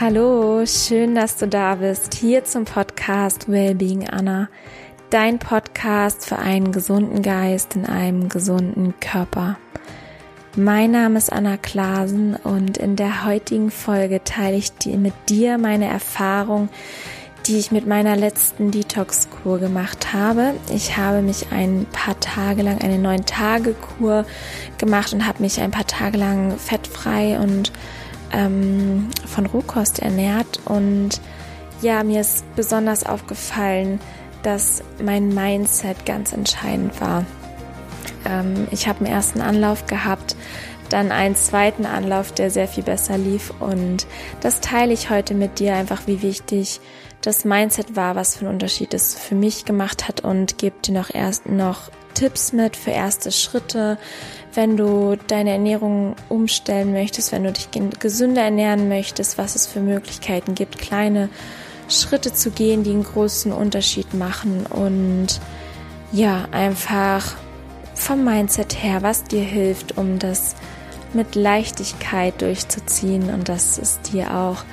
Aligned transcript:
Hallo, 0.00 0.64
schön, 0.64 1.14
dass 1.14 1.36
du 1.36 1.46
da 1.46 1.74
bist, 1.74 2.14
hier 2.14 2.44
zum 2.44 2.64
Podcast 2.64 3.52
Wellbeing 3.52 4.08
Anna, 4.08 4.48
dein 5.10 5.38
Podcast 5.38 6.24
für 6.24 6.38
einen 6.38 6.72
gesunden 6.72 7.22
Geist 7.22 7.76
in 7.76 7.84
einem 7.84 8.30
gesunden 8.30 8.94
Körper. 9.00 9.58
Mein 10.56 10.92
Name 10.92 11.18
ist 11.18 11.30
Anna 11.30 11.58
Klasen 11.58 12.36
und 12.36 12.78
in 12.78 12.96
der 12.96 13.26
heutigen 13.26 13.70
Folge 13.70 14.24
teile 14.24 14.56
ich 14.56 14.72
mit 14.96 15.12
dir 15.28 15.58
meine 15.58 15.86
Erfahrung, 15.86 16.70
die 17.46 17.58
ich 17.58 17.70
mit 17.70 17.86
meiner 17.86 18.16
letzten 18.16 18.70
Detox-Kur 18.70 19.58
gemacht 19.58 20.14
habe. 20.14 20.54
Ich 20.74 20.96
habe 20.96 21.20
mich 21.20 21.52
ein 21.52 21.86
paar 21.92 22.18
Tage 22.18 22.62
lang 22.62 22.80
eine 22.80 22.98
neun 22.98 23.26
Tage 23.26 23.74
Kur 23.74 24.24
gemacht 24.78 25.12
und 25.12 25.26
habe 25.26 25.42
mich 25.42 25.60
ein 25.60 25.70
paar 25.70 25.86
Tage 25.86 26.16
lang 26.16 26.56
fettfrei 26.56 27.38
und 27.38 27.72
ähm, 28.32 29.08
von 29.26 29.46
Rohkost 29.46 30.00
ernährt 30.00 30.60
und 30.64 31.20
ja, 31.80 32.02
mir 32.04 32.20
ist 32.20 32.44
besonders 32.54 33.04
aufgefallen, 33.04 34.00
dass 34.42 34.82
mein 35.02 35.28
Mindset 35.28 36.06
ganz 36.06 36.32
entscheidend 36.32 37.00
war. 37.00 37.24
Ähm, 38.24 38.68
ich 38.70 38.88
habe 38.88 39.00
einen 39.00 39.14
ersten 39.14 39.40
Anlauf 39.40 39.86
gehabt, 39.86 40.36
dann 40.88 41.10
einen 41.10 41.36
zweiten 41.36 41.86
Anlauf, 41.86 42.32
der 42.32 42.50
sehr 42.50 42.68
viel 42.68 42.84
besser 42.84 43.18
lief 43.18 43.52
und 43.60 44.06
das 44.40 44.60
teile 44.60 44.92
ich 44.92 45.10
heute 45.10 45.34
mit 45.34 45.58
dir 45.58 45.74
einfach, 45.74 46.02
wie 46.06 46.22
wichtig 46.22 46.80
das 47.22 47.44
Mindset 47.44 47.96
war, 47.96 48.16
was 48.16 48.36
für 48.36 48.44
einen 48.44 48.54
Unterschied 48.54 48.92
es 48.94 49.14
für 49.14 49.34
mich 49.34 49.64
gemacht 49.64 50.08
hat 50.08 50.22
und 50.22 50.58
gebe 50.58 50.76
dir 50.84 50.92
noch 50.92 51.14
erst 51.14 51.46
noch 51.46 51.90
Tipps 52.14 52.52
mit 52.52 52.76
für 52.76 52.90
erste 52.90 53.32
Schritte, 53.32 53.96
wenn 54.54 54.76
du 54.76 55.16
deine 55.28 55.50
Ernährung 55.50 56.14
umstellen 56.28 56.92
möchtest, 56.92 57.32
wenn 57.32 57.44
du 57.44 57.52
dich 57.52 57.68
gesünder 57.98 58.42
ernähren 58.42 58.88
möchtest, 58.88 59.38
was 59.38 59.54
es 59.54 59.66
für 59.66 59.80
Möglichkeiten 59.80 60.54
gibt, 60.54 60.78
kleine 60.78 61.30
Schritte 61.88 62.32
zu 62.32 62.50
gehen, 62.50 62.82
die 62.82 62.90
einen 62.90 63.04
großen 63.04 63.52
Unterschied 63.52 64.12
machen 64.14 64.66
und 64.66 65.40
ja, 66.12 66.48
einfach 66.50 67.34
vom 67.94 68.24
Mindset 68.24 68.82
her, 68.82 69.02
was 69.02 69.24
dir 69.24 69.42
hilft, 69.42 69.96
um 69.96 70.18
das 70.18 70.54
mit 71.14 71.34
Leichtigkeit 71.34 72.40
durchzuziehen 72.42 73.30
und 73.30 73.48
dass 73.48 73.78
es 73.78 74.00
dir 74.00 74.34
auch 74.34 74.64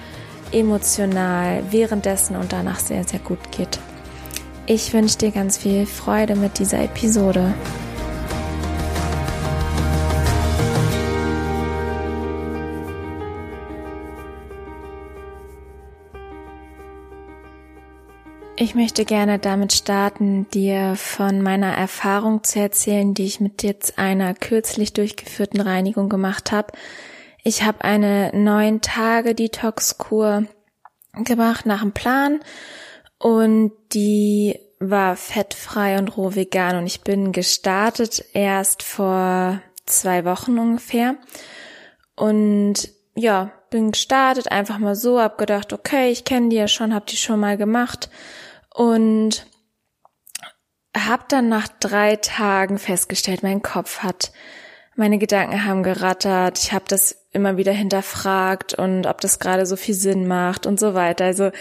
emotional 0.52 1.64
währenddessen 1.72 2.36
und 2.36 2.52
danach 2.52 2.80
sehr, 2.80 3.04
sehr 3.04 3.20
gut 3.20 3.52
geht. 3.52 3.80
Ich 4.66 4.94
wünsche 4.94 5.18
dir 5.18 5.32
ganz 5.32 5.58
viel 5.58 5.86
Freude 5.86 6.36
mit 6.36 6.60
dieser 6.60 6.84
Episode. 6.84 7.54
Ich 18.62 18.76
möchte 18.76 19.06
gerne 19.06 19.40
damit 19.40 19.72
starten, 19.72 20.46
dir 20.50 20.96
von 20.98 21.42
meiner 21.42 21.74
Erfahrung 21.74 22.44
zu 22.44 22.60
erzählen, 22.60 23.14
die 23.14 23.26
ich 23.26 23.40
mit 23.40 23.64
jetzt 23.64 23.98
einer 23.98 24.34
kürzlich 24.34 24.92
durchgeführten 24.92 25.62
Reinigung 25.62 26.10
gemacht 26.10 26.52
habe. 26.52 26.74
Ich 27.44 27.64
habe 27.64 27.84
eine 27.84 28.32
neun 28.34 28.82
Tage 28.82 29.34
Detox-Kur 29.34 30.46
gemacht 31.14 31.66
nach 31.66 31.82
dem 31.82 31.94
Plan 31.94 32.42
und 33.18 33.72
die 33.94 34.60
war 34.80 35.16
fettfrei 35.16 35.98
und 35.98 36.16
roh 36.16 36.36
vegan 36.36 36.78
und 36.78 36.86
ich 36.86 37.02
bin 37.02 37.32
gestartet 37.32 38.24
erst 38.34 38.84
vor 38.84 39.62
zwei 39.86 40.26
Wochen 40.26 40.58
ungefähr 40.58 41.16
und 42.16 42.90
ja, 43.16 43.52
bin 43.70 43.92
gestartet, 43.92 44.52
einfach 44.52 44.78
mal 44.78 44.96
so, 44.96 45.20
hab 45.20 45.38
gedacht, 45.38 45.74
okay, 45.74 46.10
ich 46.12 46.26
kenne 46.26 46.50
die 46.50 46.56
ja 46.56 46.68
schon, 46.68 46.94
hab 46.94 47.08
die 47.08 47.18
schon 47.18 47.40
mal 47.40 47.58
gemacht 47.58 48.10
und 48.74 49.46
hab 50.96 51.30
dann 51.30 51.50
nach 51.50 51.68
drei 51.68 52.16
Tagen 52.16 52.78
festgestellt, 52.78 53.44
mein 53.44 53.62
Kopf 53.62 54.00
hat, 54.00 54.32
meine 54.96 55.18
Gedanken 55.18 55.66
haben 55.66 55.84
gerattert, 55.84 56.60
ich 56.60 56.72
habe 56.72 56.86
das 56.88 57.19
immer 57.32 57.58
wieder 57.58 57.72
hinterfragt 57.72 58.74
und 58.74 59.06
ob 59.06 59.22
das 59.22 59.40
gerade 59.40 59.66
so 59.66 59.76
viel 59.76 59.94
Sinn 59.94 60.28
macht 60.28 60.66
und 60.66 60.80
so 60.80 60.94
weiter. 60.94 61.26
Also 61.26 61.52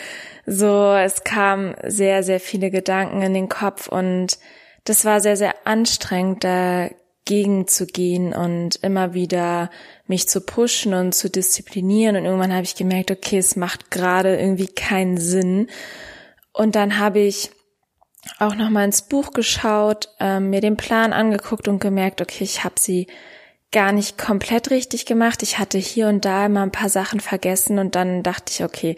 so, 0.47 0.95
es 0.95 1.25
kamen 1.25 1.75
sehr, 1.85 2.23
sehr 2.23 2.41
viele 2.41 2.71
Gedanken 2.71 3.23
in 3.23 3.35
den 3.35 3.49
Kopf 3.49 3.89
und 3.89 4.39
das 4.85 5.05
war 5.05 5.21
sehr, 5.21 5.37
sehr 5.37 5.55
anstrengend, 5.67 6.45
dagegen 6.45 7.67
zu 7.67 7.87
gehen 7.87 8.33
und 8.33 8.77
immer 8.77 9.13
wieder 9.13 9.71
mich 10.07 10.29
zu 10.29 10.41
pushen 10.41 10.95
und 10.95 11.15
zu 11.15 11.29
disziplinieren. 11.29 12.17
Und 12.17 12.25
irgendwann 12.25 12.55
habe 12.55 12.63
ich 12.63 12.75
gemerkt, 12.75 13.11
okay, 13.11 13.37
es 13.37 13.55
macht 13.55 13.91
gerade 13.91 14.39
irgendwie 14.39 14.69
keinen 14.69 15.19
Sinn. 15.19 15.69
Und 16.55 16.75
dann 16.75 16.99
habe 16.99 17.19
ich 17.19 17.51
auch 18.39 18.55
noch 18.55 18.71
mal 18.71 18.85
ins 18.85 19.03
Buch 19.03 19.33
geschaut, 19.33 20.09
ähm, 20.21 20.49
mir 20.49 20.63
den 20.63 20.79
Plan 20.79 21.13
angeguckt 21.13 21.69
und 21.69 21.81
gemerkt, 21.81 22.23
okay, 22.23 22.45
ich 22.45 22.65
habe 22.65 22.77
sie 22.79 23.07
gar 23.73 23.93
nicht 23.93 24.17
komplett 24.17 24.71
richtig 24.71 25.07
gemacht. 25.07 25.43
Ich 25.43 25.59
hatte 25.59 25.79
hier 25.79 26.09
und 26.09 26.25
da 26.25 26.47
immer 26.47 26.63
ein 26.63 26.73
paar 26.73 26.89
Sachen 26.89 27.21
vergessen 27.21 27.79
und 27.79 27.95
dann 27.95 28.23
dachte 28.23 28.53
ich, 28.53 28.65
okay, 28.65 28.97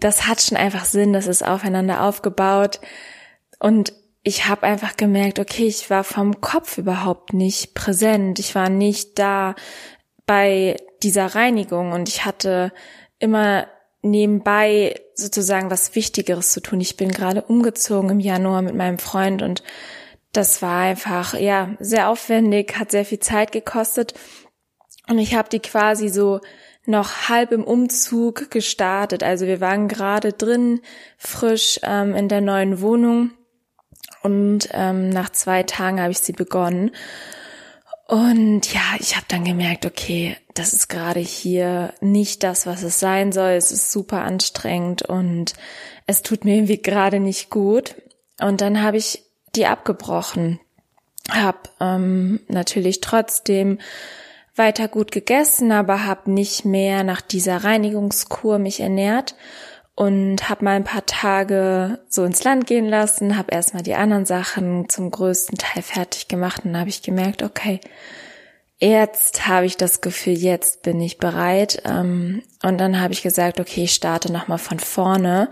das 0.00 0.26
hat 0.26 0.40
schon 0.40 0.56
einfach 0.56 0.84
Sinn, 0.84 1.12
das 1.12 1.26
ist 1.26 1.44
aufeinander 1.46 2.02
aufgebaut. 2.02 2.80
Und 3.58 3.92
ich 4.22 4.48
habe 4.48 4.64
einfach 4.64 4.96
gemerkt, 4.96 5.38
okay, 5.38 5.66
ich 5.66 5.90
war 5.90 6.04
vom 6.04 6.40
Kopf 6.40 6.78
überhaupt 6.78 7.32
nicht 7.32 7.74
präsent. 7.74 8.38
Ich 8.38 8.54
war 8.54 8.68
nicht 8.68 9.18
da 9.18 9.54
bei 10.26 10.76
dieser 11.02 11.34
Reinigung 11.34 11.92
und 11.92 12.08
ich 12.08 12.24
hatte 12.24 12.72
immer 13.18 13.68
nebenbei 14.02 15.00
sozusagen 15.14 15.70
was 15.70 15.94
Wichtigeres 15.94 16.52
zu 16.52 16.60
tun. 16.60 16.80
Ich 16.80 16.96
bin 16.96 17.10
gerade 17.10 17.42
umgezogen 17.42 18.10
im 18.10 18.20
Januar 18.20 18.62
mit 18.62 18.74
meinem 18.74 18.98
Freund 18.98 19.42
und 19.42 19.62
das 20.32 20.62
war 20.62 20.82
einfach, 20.82 21.34
ja, 21.34 21.70
sehr 21.78 22.08
aufwendig, 22.08 22.78
hat 22.78 22.90
sehr 22.90 23.04
viel 23.04 23.20
Zeit 23.20 23.52
gekostet. 23.52 24.14
Und 25.08 25.18
ich 25.18 25.34
habe 25.34 25.48
die 25.48 25.60
quasi 25.60 26.08
so 26.08 26.40
noch 26.84 27.28
halb 27.28 27.52
im 27.52 27.64
Umzug 27.64 28.50
gestartet. 28.50 29.22
Also 29.22 29.46
wir 29.46 29.60
waren 29.60 29.88
gerade 29.88 30.32
drin, 30.32 30.80
frisch 31.16 31.80
ähm, 31.82 32.14
in 32.14 32.28
der 32.28 32.40
neuen 32.40 32.80
Wohnung. 32.80 33.32
Und 34.22 34.68
ähm, 34.72 35.10
nach 35.10 35.30
zwei 35.30 35.62
Tagen 35.62 36.00
habe 36.00 36.10
ich 36.10 36.18
sie 36.18 36.32
begonnen. 36.32 36.90
Und 38.06 38.72
ja, 38.72 38.80
ich 38.98 39.16
habe 39.16 39.26
dann 39.28 39.44
gemerkt, 39.44 39.84
okay, 39.84 40.36
das 40.54 40.72
ist 40.72 40.88
gerade 40.88 41.20
hier 41.20 41.92
nicht 42.00 42.42
das, 42.42 42.66
was 42.66 42.82
es 42.82 42.98
sein 42.98 43.32
soll. 43.32 43.50
Es 43.50 43.70
ist 43.70 43.92
super 43.92 44.22
anstrengend 44.22 45.02
und 45.02 45.52
es 46.06 46.22
tut 46.22 46.46
mir 46.46 46.54
irgendwie 46.54 46.80
gerade 46.80 47.20
nicht 47.20 47.50
gut. 47.50 47.96
Und 48.40 48.62
dann 48.62 48.82
habe 48.82 48.96
ich 48.96 49.27
die 49.54 49.66
abgebrochen. 49.66 50.60
Hab 51.30 51.70
ähm, 51.80 52.40
natürlich 52.48 53.00
trotzdem 53.00 53.78
weiter 54.54 54.88
gut 54.88 55.12
gegessen, 55.12 55.72
aber 55.72 56.06
hab 56.06 56.26
nicht 56.26 56.64
mehr 56.64 57.04
nach 57.04 57.20
dieser 57.20 57.64
Reinigungskur 57.64 58.58
mich 58.58 58.80
ernährt 58.80 59.34
und 59.94 60.48
hab 60.48 60.62
mal 60.62 60.76
ein 60.76 60.84
paar 60.84 61.06
Tage 61.06 61.98
so 62.08 62.24
ins 62.24 62.44
Land 62.44 62.66
gehen 62.66 62.86
lassen, 62.86 63.36
hab 63.36 63.52
erstmal 63.52 63.82
die 63.82 63.94
anderen 63.94 64.26
Sachen 64.26 64.88
zum 64.88 65.10
größten 65.10 65.58
Teil 65.58 65.82
fertig 65.82 66.28
gemacht 66.28 66.64
und 66.64 66.72
dann 66.72 66.80
habe 66.80 66.90
ich 66.90 67.02
gemerkt, 67.02 67.42
okay, 67.42 67.80
jetzt 68.78 69.46
habe 69.46 69.66
ich 69.66 69.76
das 69.76 70.00
Gefühl, 70.00 70.34
jetzt 70.34 70.82
bin 70.82 71.00
ich 71.00 71.18
bereit. 71.18 71.82
Ähm, 71.84 72.42
und 72.62 72.78
dann 72.78 73.00
habe 73.00 73.12
ich 73.12 73.22
gesagt, 73.22 73.60
okay, 73.60 73.84
ich 73.84 73.94
starte 73.94 74.32
nochmal 74.32 74.58
von 74.58 74.78
vorne 74.78 75.50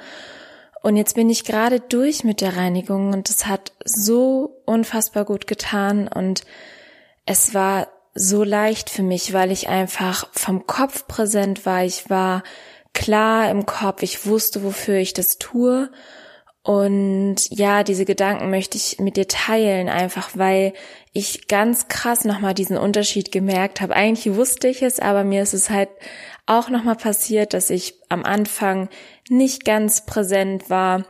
und 0.87 0.97
jetzt 0.97 1.17
bin 1.17 1.29
ich 1.29 1.43
gerade 1.43 1.81
durch 1.81 2.23
mit 2.23 2.41
der 2.41 2.57
Reinigung 2.57 3.13
und 3.13 3.29
es 3.29 3.47
hat 3.47 3.73
so 3.85 4.63
unfassbar 4.67 5.25
gut 5.25 5.49
getan 5.49 6.07
und 6.07 6.45
es 7.25 7.55
war 7.55 7.89
so 8.15 8.45
leicht 8.45 8.89
für 8.89 9.03
mich, 9.03 9.33
weil 9.33 9.51
ich 9.51 9.69
einfach 9.69 10.29
vom 10.31 10.65
Kopf 10.69 11.09
präsent 11.09 11.67
war. 11.67 11.83
Ich 11.83 12.09
war 12.09 12.45
klar 12.93 13.51
im 13.51 13.67
Kopf. 13.67 14.05
Ich 14.05 14.27
wusste, 14.27 14.63
wofür 14.63 14.99
ich 14.99 15.13
das 15.13 15.39
tue. 15.39 15.91
Und 16.63 17.37
ja, 17.51 17.83
diese 17.83 18.05
Gedanken 18.05 18.51
möchte 18.51 18.77
ich 18.77 19.01
mit 19.01 19.17
dir 19.17 19.27
teilen, 19.27 19.89
einfach 19.89 20.31
weil 20.35 20.73
ich 21.13 21.49
ganz 21.49 21.89
krass 21.89 22.25
nochmal 22.25 22.55
diesen 22.55 22.79
Unterschied 22.79 23.33
gemerkt 23.33 23.81
habe. 23.81 23.97
Eigentlich 23.97 24.37
wusste 24.37 24.69
ich 24.69 24.83
es, 24.83 25.01
aber 25.01 25.25
mir 25.25 25.43
ist 25.43 25.53
es 25.53 25.69
halt 25.69 25.89
auch 26.47 26.69
nochmal 26.69 26.97
passiert, 26.97 27.55
dass 27.55 27.71
ich 27.71 27.95
am 28.09 28.23
Anfang 28.23 28.89
nicht 29.29 29.65
ganz 29.65 30.07
präsent 30.07 30.71
war. 30.71 31.05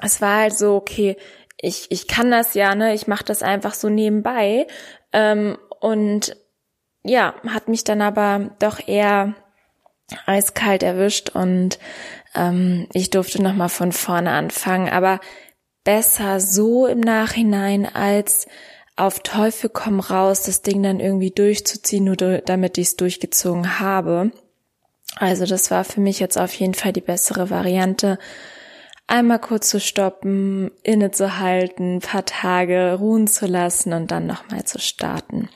Es 0.00 0.20
war 0.20 0.40
halt 0.40 0.56
so, 0.56 0.74
okay, 0.74 1.16
ich, 1.56 1.86
ich 1.90 2.08
kann 2.08 2.30
das 2.30 2.54
ja, 2.54 2.74
ne, 2.74 2.94
ich 2.94 3.06
mache 3.06 3.24
das 3.24 3.42
einfach 3.42 3.74
so 3.74 3.88
nebenbei. 3.88 4.66
Ähm, 5.12 5.56
und 5.80 6.36
ja, 7.04 7.34
hat 7.48 7.68
mich 7.68 7.84
dann 7.84 8.02
aber 8.02 8.50
doch 8.58 8.86
eher 8.86 9.34
eiskalt 10.26 10.82
erwischt 10.82 11.30
und 11.30 11.78
ähm, 12.34 12.88
ich 12.92 13.10
durfte 13.10 13.42
nochmal 13.42 13.68
von 13.68 13.92
vorne 13.92 14.30
anfangen. 14.30 14.88
Aber 14.88 15.20
besser 15.84 16.40
so 16.40 16.86
im 16.86 17.00
Nachhinein 17.00 17.86
als 17.86 18.46
auf 18.96 19.20
Teufel 19.20 19.70
komm 19.70 20.00
raus, 20.00 20.42
das 20.42 20.62
Ding 20.62 20.82
dann 20.82 21.00
irgendwie 21.00 21.30
durchzuziehen, 21.30 22.04
nur 22.04 22.16
damit 22.16 22.78
ich 22.78 22.88
es 22.88 22.96
durchgezogen 22.96 23.80
habe. 23.80 24.32
Also 25.16 25.46
das 25.46 25.70
war 25.70 25.84
für 25.84 26.00
mich 26.00 26.20
jetzt 26.20 26.38
auf 26.38 26.52
jeden 26.54 26.74
Fall 26.74 26.92
die 26.92 27.00
bessere 27.00 27.50
Variante. 27.50 28.18
Einmal 29.06 29.40
kurz 29.40 29.68
zu 29.68 29.80
stoppen, 29.80 30.70
innezuhalten, 30.82 32.00
paar 32.00 32.24
Tage 32.24 32.94
ruhen 32.98 33.26
zu 33.26 33.46
lassen 33.46 33.92
und 33.92 34.10
dann 34.10 34.26
nochmal 34.26 34.64
zu 34.64 34.78
starten. 34.78 35.48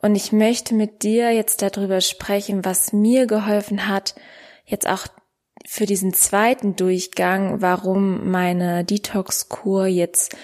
Und 0.00 0.16
ich 0.16 0.32
möchte 0.32 0.74
mit 0.74 1.02
dir 1.02 1.30
jetzt 1.32 1.62
darüber 1.62 2.00
sprechen, 2.00 2.64
was 2.64 2.92
mir 2.92 3.26
geholfen 3.26 3.88
hat, 3.88 4.14
jetzt 4.64 4.88
auch 4.88 5.06
für 5.66 5.86
diesen 5.86 6.12
zweiten 6.12 6.74
Durchgang, 6.74 7.60
warum 7.62 8.30
meine 8.30 8.84
Detox-Kur 8.84 9.86
jetzt 9.86 10.34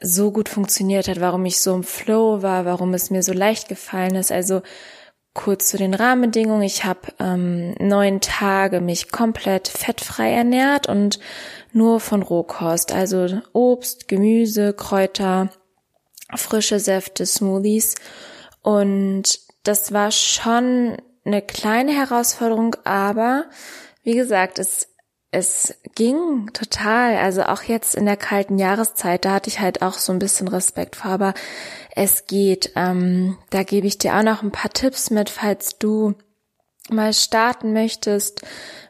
so 0.00 0.32
gut 0.32 0.48
funktioniert 0.48 1.08
hat, 1.08 1.20
warum 1.20 1.44
ich 1.44 1.60
so 1.60 1.74
im 1.74 1.84
Flow 1.84 2.42
war, 2.42 2.64
warum 2.64 2.94
es 2.94 3.10
mir 3.10 3.22
so 3.22 3.32
leicht 3.32 3.68
gefallen 3.68 4.14
ist. 4.14 4.32
Also 4.32 4.62
kurz 5.34 5.68
zu 5.68 5.76
den 5.76 5.94
Rahmenbedingungen. 5.94 6.62
Ich 6.62 6.84
habe 6.84 7.12
ähm, 7.18 7.74
neun 7.78 8.20
Tage 8.20 8.80
mich 8.80 9.10
komplett 9.10 9.68
fettfrei 9.68 10.30
ernährt 10.32 10.88
und 10.88 11.18
nur 11.72 12.00
von 12.00 12.22
Rohkost, 12.22 12.92
also 12.92 13.40
Obst, 13.52 14.08
Gemüse, 14.08 14.74
Kräuter, 14.74 15.50
frische 16.34 16.78
Säfte, 16.78 17.24
Smoothies. 17.24 17.94
Und 18.62 19.40
das 19.64 19.92
war 19.92 20.10
schon 20.10 20.96
eine 21.24 21.40
kleine 21.40 21.92
Herausforderung, 21.92 22.76
aber 22.84 23.46
wie 24.02 24.14
gesagt, 24.14 24.58
es 24.58 24.88
es 25.34 25.74
ging 25.94 26.50
total. 26.52 27.16
Also 27.16 27.44
auch 27.44 27.62
jetzt 27.62 27.94
in 27.94 28.04
der 28.04 28.18
kalten 28.18 28.58
Jahreszeit, 28.58 29.24
da 29.24 29.32
hatte 29.32 29.48
ich 29.48 29.60
halt 29.60 29.82
auch 29.82 29.94
so 29.94 30.12
ein 30.12 30.18
bisschen 30.18 30.46
Respekt 30.46 30.94
vor, 30.94 31.10
aber 31.10 31.34
es 31.94 32.26
geht. 32.26 32.72
Ähm, 32.76 33.38
da 33.50 33.62
gebe 33.62 33.86
ich 33.86 33.98
dir 33.98 34.16
auch 34.16 34.22
noch 34.22 34.42
ein 34.42 34.52
paar 34.52 34.72
Tipps 34.72 35.10
mit, 35.10 35.30
falls 35.30 35.78
du 35.78 36.14
mal 36.90 37.12
starten 37.12 37.72
möchtest 37.72 38.42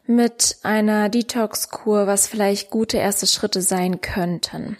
mit 0.06 0.56
einer 0.62 1.08
Detox-Kur, 1.08 2.06
was 2.06 2.26
vielleicht 2.26 2.70
gute 2.70 2.96
erste 2.96 3.26
Schritte 3.26 3.62
sein 3.62 4.00
könnten. 4.00 4.78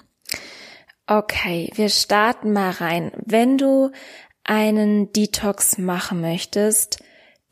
Okay, 1.07 1.71
wir 1.75 1.89
starten 1.89 2.53
mal 2.53 2.71
rein. 2.71 3.13
Wenn 3.25 3.59
du 3.59 3.91
einen 4.45 5.13
Detox 5.13 5.79
machen 5.79 6.21
möchtest, 6.21 7.03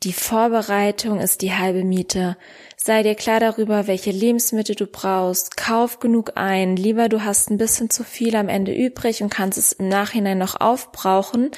die 0.03 0.13
Vorbereitung 0.13 1.19
ist 1.19 1.41
die 1.41 1.53
halbe 1.53 1.83
Miete. 1.83 2.35
Sei 2.75 3.03
dir 3.03 3.13
klar 3.13 3.39
darüber, 3.39 3.85
welche 3.85 4.09
Lebensmittel 4.09 4.75
du 4.75 4.87
brauchst. 4.87 5.57
Kauf 5.57 5.99
genug 5.99 6.31
ein. 6.35 6.75
Lieber 6.75 7.07
du 7.07 7.23
hast 7.23 7.51
ein 7.51 7.59
bisschen 7.59 7.91
zu 7.91 8.03
viel 8.03 8.35
am 8.35 8.49
Ende 8.49 8.73
übrig 8.73 9.21
und 9.21 9.29
kannst 9.29 9.59
es 9.59 9.73
im 9.73 9.89
Nachhinein 9.89 10.39
noch 10.39 10.59
aufbrauchen, 10.59 11.51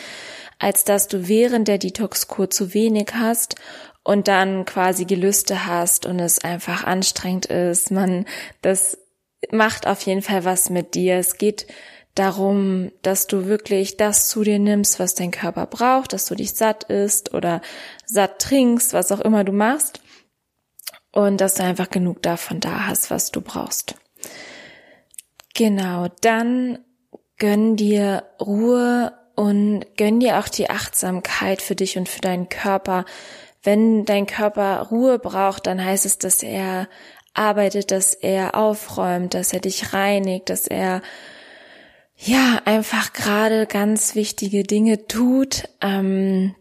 als 0.60 0.84
dass 0.84 1.08
du 1.08 1.30
während 1.30 1.70
der 1.70 1.78
Detox-Kur 1.78 2.50
zu 2.50 2.74
wenig 2.74 3.12
hast 3.14 3.56
und 4.04 4.28
dann 4.28 4.66
quasi 4.66 5.06
Gelüste 5.06 5.66
hast 5.66 6.06
und 6.06 6.20
es 6.20 6.44
einfach 6.44 6.84
anstrengend 6.84 7.46
ist. 7.46 7.92
Man, 7.92 8.26
das 8.62 8.98
macht 9.52 9.88
auf 9.88 10.02
jeden 10.02 10.22
Fall 10.22 10.44
was 10.44 10.70
mit 10.70 10.96
dir. 10.96 11.16
Es 11.16 11.38
geht 11.38 11.68
darum, 12.16 12.92
dass 13.02 13.26
du 13.28 13.48
wirklich 13.48 13.98
das 13.98 14.30
zu 14.30 14.44
dir 14.44 14.60
nimmst, 14.60 15.00
was 15.00 15.16
dein 15.16 15.32
Körper 15.32 15.66
braucht, 15.66 16.14
dass 16.14 16.26
du 16.26 16.36
dich 16.36 16.54
satt 16.54 16.84
isst 16.86 17.34
oder 17.34 17.62
satt 18.06 18.40
trinkst, 18.40 18.94
was 18.94 19.12
auch 19.12 19.20
immer 19.20 19.44
du 19.44 19.52
machst 19.52 20.02
und 21.12 21.40
dass 21.40 21.56
du 21.56 21.64
einfach 21.64 21.90
genug 21.90 22.22
davon 22.22 22.60
da 22.60 22.88
hast, 22.88 23.12
was 23.12 23.32
du 23.32 23.42
brauchst. 23.42 23.96
Genau, 25.54 26.08
dann 26.22 26.80
gönn 27.38 27.76
dir 27.76 28.24
Ruhe 28.42 29.14
und 29.36 29.86
gönn 29.98 30.20
dir 30.20 30.40
auch 30.40 30.48
die 30.48 30.70
Achtsamkeit 30.70 31.62
für 31.62 31.76
dich 31.76 31.98
und 31.98 32.10
für 32.10 32.22
deinen 32.22 32.50
Körper. 32.50 33.06
Wenn 33.62 34.06
dein 34.06 34.26
Körper 34.26 34.88
Ruhe 34.92 35.20
braucht, 35.20 35.68
dann 35.68 35.84
heißt 35.84 36.06
es, 36.06 36.18
dass 36.18 36.44
er 36.44 36.88
arbeitet, 37.34 37.92
dass 37.92 38.14
er 38.14 38.56
aufräumt, 38.56 39.34
dass 39.34 39.54
er 39.54 39.60
dich 39.60 39.94
reinigt, 39.94 40.50
dass 40.50 40.68
er 40.68 41.02
ja 42.16 42.62
einfach 42.66 43.14
gerade 43.14 43.66
ganz 43.66 44.16
wichtige 44.16 44.64
Dinge 44.64 45.08
tut. 45.08 45.70
Ähm, 45.82 46.56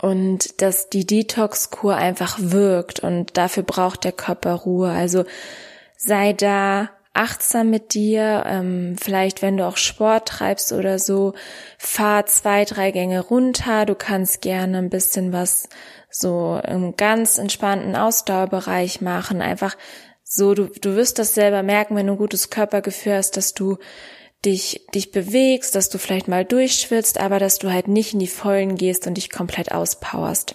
und 0.00 0.60
dass 0.62 0.88
die 0.88 1.06
Detox-Kur 1.06 1.96
einfach 1.96 2.36
wirkt 2.40 3.00
und 3.00 3.36
dafür 3.36 3.62
braucht 3.62 4.04
der 4.04 4.12
Körper 4.12 4.54
Ruhe. 4.54 4.90
Also 4.90 5.24
sei 5.96 6.32
da 6.32 6.90
achtsam 7.16 7.70
mit 7.70 7.94
dir, 7.94 8.44
ähm, 8.46 8.96
vielleicht 9.00 9.40
wenn 9.42 9.56
du 9.56 9.66
auch 9.66 9.78
Sport 9.78 10.28
treibst 10.28 10.72
oder 10.72 10.98
so, 10.98 11.32
fahr 11.78 12.26
zwei, 12.26 12.64
drei 12.64 12.90
Gänge 12.90 13.20
runter. 13.20 13.86
Du 13.86 13.94
kannst 13.94 14.42
gerne 14.42 14.78
ein 14.78 14.90
bisschen 14.90 15.32
was 15.32 15.68
so 16.10 16.60
im 16.66 16.96
ganz 16.96 17.38
entspannten 17.38 17.96
Ausdauerbereich 17.96 19.00
machen. 19.00 19.40
Einfach 19.40 19.76
so, 20.22 20.54
du, 20.54 20.66
du 20.66 20.96
wirst 20.96 21.18
das 21.18 21.34
selber 21.34 21.62
merken, 21.62 21.96
wenn 21.96 22.06
du 22.06 22.14
ein 22.14 22.18
gutes 22.18 22.50
Körpergefühl 22.50 23.14
hast, 23.14 23.36
dass 23.36 23.54
du 23.54 23.78
dich, 24.44 24.86
dich 24.94 25.10
bewegst, 25.10 25.74
dass 25.74 25.88
du 25.88 25.98
vielleicht 25.98 26.28
mal 26.28 26.44
durchschwitzt, 26.44 27.18
aber 27.18 27.38
dass 27.38 27.58
du 27.58 27.72
halt 27.72 27.88
nicht 27.88 28.12
in 28.12 28.20
die 28.20 28.26
Vollen 28.26 28.76
gehst 28.76 29.06
und 29.06 29.14
dich 29.14 29.30
komplett 29.30 29.72
auspowerst. 29.72 30.54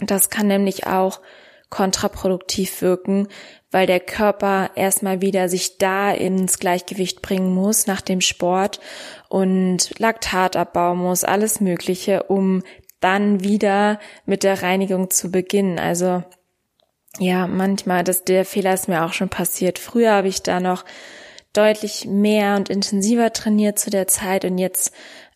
Das 0.00 0.30
kann 0.30 0.46
nämlich 0.46 0.86
auch 0.86 1.20
kontraproduktiv 1.68 2.82
wirken, 2.82 3.28
weil 3.70 3.86
der 3.86 4.00
Körper 4.00 4.70
erstmal 4.74 5.22
wieder 5.22 5.48
sich 5.48 5.78
da 5.78 6.12
ins 6.12 6.58
Gleichgewicht 6.58 7.22
bringen 7.22 7.52
muss 7.52 7.86
nach 7.86 8.02
dem 8.02 8.20
Sport 8.20 8.80
und 9.28 9.98
Laktat 9.98 10.56
abbauen 10.56 10.98
muss, 10.98 11.24
alles 11.24 11.60
Mögliche, 11.60 12.24
um 12.24 12.62
dann 13.00 13.42
wieder 13.42 13.98
mit 14.26 14.42
der 14.42 14.62
Reinigung 14.62 15.10
zu 15.10 15.30
beginnen. 15.30 15.78
Also 15.78 16.22
ja, 17.18 17.46
manchmal, 17.46 18.04
das, 18.04 18.24
der 18.24 18.44
Fehler 18.44 18.74
ist 18.74 18.88
mir 18.88 19.04
auch 19.04 19.12
schon 19.12 19.28
passiert. 19.28 19.78
Früher 19.78 20.12
habe 20.12 20.28
ich 20.28 20.42
da 20.42 20.60
noch 20.60 20.84
deutlich 21.52 22.06
mehr 22.06 22.56
und 22.56 22.70
intensiver 22.70 23.32
trainiert 23.32 23.78
zu 23.78 23.90
der 23.90 24.06
Zeit 24.06 24.44
und 24.44 24.58
jetzt 24.58 24.92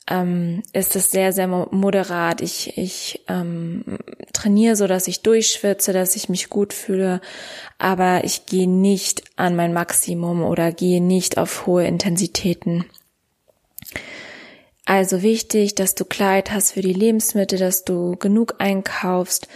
ähm, 0.08 0.62
ist 0.72 0.94
es 0.96 1.10
sehr, 1.10 1.32
sehr 1.32 1.48
moderat. 1.48 2.40
Ich, 2.40 2.78
ich 2.78 3.24
ähm, 3.28 3.98
trainiere 4.32 4.76
so, 4.76 4.86
dass 4.86 5.08
ich 5.08 5.22
durchschwitze, 5.22 5.92
dass 5.92 6.16
ich 6.16 6.28
mich 6.28 6.48
gut 6.48 6.72
fühle, 6.72 7.20
aber 7.78 8.24
ich 8.24 8.46
gehe 8.46 8.68
nicht 8.68 9.24
an 9.36 9.56
mein 9.56 9.72
Maximum 9.72 10.42
oder 10.42 10.72
gehe 10.72 11.02
nicht 11.02 11.38
auf 11.38 11.66
hohe 11.66 11.86
Intensitäten. 11.86 12.84
Also 14.84 15.22
wichtig, 15.22 15.74
dass 15.74 15.96
du 15.96 16.04
Kleid 16.04 16.52
hast 16.52 16.72
für 16.72 16.82
die 16.82 16.92
Lebensmittel, 16.92 17.58
dass 17.58 17.84
du 17.84 18.16
genug 18.16 18.54
einkaufst, 18.58 19.48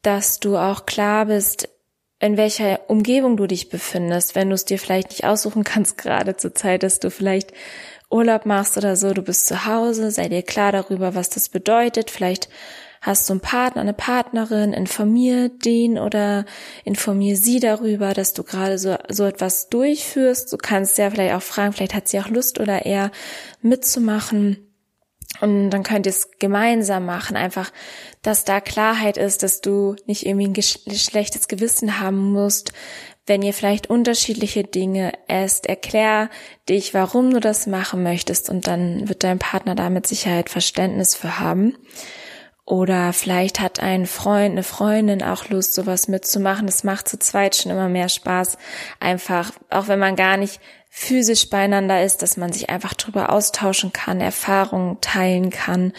dass 0.00 0.40
du 0.40 0.56
auch 0.56 0.86
klar 0.86 1.26
bist, 1.26 1.68
in 2.20 2.36
welcher 2.36 2.80
Umgebung 2.88 3.36
du 3.36 3.46
dich 3.46 3.70
befindest, 3.70 4.34
wenn 4.34 4.50
du 4.50 4.54
es 4.54 4.66
dir 4.66 4.78
vielleicht 4.78 5.10
nicht 5.10 5.24
aussuchen 5.24 5.64
kannst, 5.64 5.96
gerade 5.96 6.36
zur 6.36 6.54
Zeit, 6.54 6.82
dass 6.82 7.00
du 7.00 7.10
vielleicht 7.10 7.52
Urlaub 8.10 8.44
machst 8.44 8.76
oder 8.76 8.96
so, 8.96 9.14
du 9.14 9.22
bist 9.22 9.46
zu 9.46 9.66
Hause, 9.66 10.10
sei 10.10 10.28
dir 10.28 10.42
klar 10.42 10.72
darüber, 10.72 11.14
was 11.14 11.30
das 11.30 11.48
bedeutet. 11.48 12.10
Vielleicht 12.10 12.48
hast 13.00 13.28
du 13.28 13.32
einen 13.32 13.40
Partner, 13.40 13.80
eine 13.80 13.94
Partnerin, 13.94 14.74
informier 14.74 15.48
den 15.48 15.98
oder 15.98 16.44
informier 16.84 17.36
sie 17.36 17.58
darüber, 17.58 18.12
dass 18.12 18.34
du 18.34 18.42
gerade 18.42 18.78
so, 18.78 18.96
so 19.08 19.24
etwas 19.24 19.70
durchführst. 19.70 20.52
Du 20.52 20.58
kannst 20.58 20.98
ja 20.98 21.08
vielleicht 21.08 21.34
auch 21.34 21.42
fragen, 21.42 21.72
vielleicht 21.72 21.94
hat 21.94 22.08
sie 22.08 22.20
auch 22.20 22.28
Lust 22.28 22.60
oder 22.60 22.84
eher 22.84 23.10
mitzumachen. 23.62 24.69
Und 25.40 25.70
dann 25.70 25.84
könnt 25.84 26.06
ihr 26.06 26.10
es 26.10 26.30
gemeinsam 26.38 27.06
machen, 27.06 27.36
einfach, 27.36 27.72
dass 28.22 28.44
da 28.44 28.60
Klarheit 28.60 29.16
ist, 29.16 29.42
dass 29.42 29.60
du 29.60 29.96
nicht 30.06 30.26
irgendwie 30.26 30.48
ein 30.48 30.96
schlechtes 30.96 31.48
Gewissen 31.48 32.00
haben 32.00 32.32
musst, 32.32 32.72
wenn 33.26 33.42
ihr 33.42 33.54
vielleicht 33.54 33.88
unterschiedliche 33.88 34.64
Dinge 34.64 35.12
esst. 35.28 35.66
Erklär 35.66 36.30
dich, 36.68 36.94
warum 36.94 37.32
du 37.32 37.40
das 37.40 37.66
machen 37.66 38.02
möchtest 38.02 38.50
und 38.50 38.66
dann 38.66 39.08
wird 39.08 39.22
dein 39.22 39.38
Partner 39.38 39.74
da 39.74 39.88
mit 39.88 40.06
Sicherheit 40.06 40.50
Verständnis 40.50 41.14
für 41.14 41.38
haben. 41.38 41.76
Oder 42.66 43.12
vielleicht 43.12 43.58
hat 43.58 43.80
ein 43.80 44.06
Freund, 44.06 44.52
eine 44.52 44.62
Freundin 44.62 45.22
auch 45.24 45.48
Lust, 45.48 45.74
sowas 45.74 46.06
mitzumachen. 46.06 46.66
Das 46.66 46.84
macht 46.84 47.08
zu 47.08 47.18
zweit 47.18 47.56
schon 47.56 47.72
immer 47.72 47.88
mehr 47.88 48.08
Spaß. 48.08 48.58
Einfach, 49.00 49.50
auch 49.70 49.88
wenn 49.88 49.98
man 49.98 50.14
gar 50.14 50.36
nicht 50.36 50.60
physisch 50.90 51.48
beieinander 51.48 52.04
ist, 52.04 52.20
dass 52.20 52.36
man 52.36 52.52
sich 52.52 52.68
einfach 52.68 52.94
drüber 52.94 53.32
austauschen 53.32 53.92
kann, 53.92 54.20
Erfahrungen 54.20 55.00
teilen 55.00 55.50
kann 55.50 55.92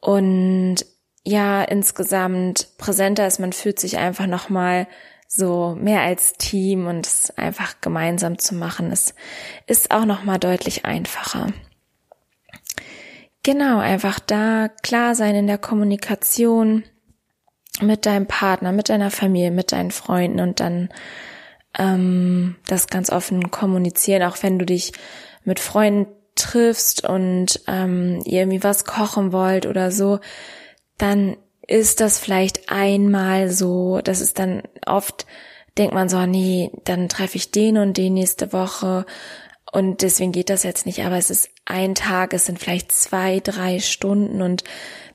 und 0.00 0.86
ja, 1.26 1.62
insgesamt 1.62 2.68
präsenter 2.76 3.26
ist, 3.26 3.40
man 3.40 3.52
fühlt 3.52 3.80
sich 3.80 3.96
einfach 3.96 4.26
nochmal 4.26 4.86
so 5.26 5.74
mehr 5.74 6.02
als 6.02 6.34
Team 6.34 6.86
und 6.86 7.06
es 7.06 7.36
einfach 7.36 7.80
gemeinsam 7.80 8.38
zu 8.38 8.54
machen, 8.54 8.92
ist, 8.92 9.14
ist 9.66 9.90
auch 9.90 10.04
nochmal 10.04 10.38
deutlich 10.38 10.84
einfacher. 10.84 11.48
Genau, 13.42 13.78
einfach 13.78 14.20
da 14.20 14.68
klar 14.82 15.14
sein 15.14 15.34
in 15.34 15.46
der 15.46 15.58
Kommunikation 15.58 16.84
mit 17.80 18.06
deinem 18.06 18.26
Partner, 18.26 18.72
mit 18.72 18.88
deiner 18.88 19.10
Familie, 19.10 19.50
mit 19.50 19.72
deinen 19.72 19.90
Freunden 19.90 20.40
und 20.40 20.60
dann 20.60 20.90
ähm, 21.78 22.56
das 22.66 22.86
ganz 22.86 23.10
offen 23.10 23.50
kommunizieren, 23.50 24.22
auch 24.22 24.42
wenn 24.42 24.58
du 24.58 24.66
dich 24.66 24.92
mit 25.44 25.60
Freunden 25.60 26.06
triffst 26.34 27.08
und 27.08 27.60
ähm, 27.68 28.20
ihr 28.24 28.40
irgendwie 28.40 28.64
was 28.64 28.84
kochen 28.84 29.32
wollt 29.32 29.66
oder 29.66 29.90
so, 29.90 30.18
dann 30.98 31.36
ist 31.66 32.00
das 32.00 32.18
vielleicht 32.18 32.70
einmal 32.70 33.50
so, 33.50 34.00
das 34.02 34.20
ist 34.20 34.38
dann 34.38 34.62
oft, 34.86 35.26
denkt 35.78 35.94
man 35.94 36.08
so, 36.08 36.24
nee, 36.26 36.70
dann 36.84 37.08
treffe 37.08 37.36
ich 37.36 37.50
den 37.50 37.78
und 37.78 37.96
den 37.96 38.14
nächste 38.14 38.52
Woche. 38.52 39.06
Und 39.72 40.02
deswegen 40.02 40.32
geht 40.32 40.50
das 40.50 40.62
jetzt 40.62 40.86
nicht, 40.86 41.02
aber 41.04 41.16
es 41.16 41.30
ist 41.30 41.50
ein 41.64 41.94
Tag, 41.94 42.32
es 42.32 42.46
sind 42.46 42.58
vielleicht 42.58 42.92
zwei, 42.92 43.40
drei 43.40 43.80
Stunden 43.80 44.42
und 44.42 44.62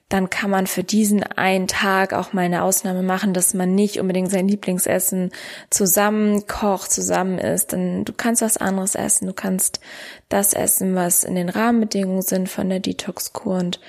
dann 0.09 0.31
kann 0.31 0.49
man 0.49 0.65
für 0.65 0.83
diesen 0.83 1.21
einen 1.21 1.67
Tag 1.67 2.13
auch 2.13 2.33
mal 2.33 2.41
eine 2.41 2.63
Ausnahme 2.63 3.03
machen, 3.03 3.33
dass 3.33 3.53
man 3.53 3.75
nicht 3.75 3.99
unbedingt 3.99 4.31
sein 4.31 4.47
Lieblingsessen 4.47 5.31
zusammen 5.69 6.47
kocht, 6.47 6.91
zusammen 6.91 7.37
isst. 7.37 7.73
Denn 7.73 8.05
du 8.05 8.13
kannst 8.13 8.41
was 8.41 8.57
anderes 8.57 8.95
essen. 8.95 9.27
Du 9.27 9.33
kannst 9.33 9.79
das 10.27 10.53
essen, 10.53 10.95
was 10.95 11.23
in 11.23 11.35
den 11.35 11.47
Rahmenbedingungen 11.47 12.23
sind 12.23 12.49
von 12.49 12.69
der 12.69 12.79
Detox-Kur. 12.79 13.57
Und 13.57 13.79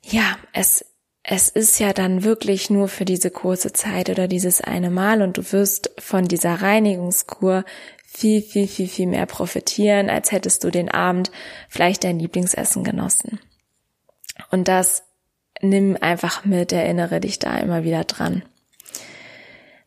ja, 0.00 0.38
es, 0.54 0.86
es 1.22 1.50
ist 1.50 1.78
ja 1.78 1.92
dann 1.92 2.24
wirklich 2.24 2.70
nur 2.70 2.88
für 2.88 3.04
diese 3.04 3.30
kurze 3.30 3.74
Zeit 3.74 4.08
oder 4.08 4.28
dieses 4.28 4.62
eine 4.62 4.90
Mal 4.90 5.20
und 5.20 5.36
du 5.36 5.52
wirst 5.52 5.90
von 5.98 6.24
dieser 6.24 6.62
Reinigungskur 6.62 7.64
viel, 8.06 8.40
viel, 8.40 8.66
viel, 8.66 8.88
viel 8.88 9.08
mehr 9.08 9.26
profitieren, 9.26 10.08
als 10.08 10.32
hättest 10.32 10.64
du 10.64 10.70
den 10.70 10.90
Abend 10.90 11.30
vielleicht 11.68 12.04
dein 12.04 12.18
Lieblingsessen 12.18 12.82
genossen. 12.82 13.40
Und 14.50 14.68
das 14.68 15.02
nimm 15.68 15.96
einfach 16.00 16.44
mit, 16.44 16.72
erinnere 16.72 17.20
dich 17.20 17.38
da 17.38 17.56
immer 17.58 17.84
wieder 17.84 18.04
dran. 18.04 18.42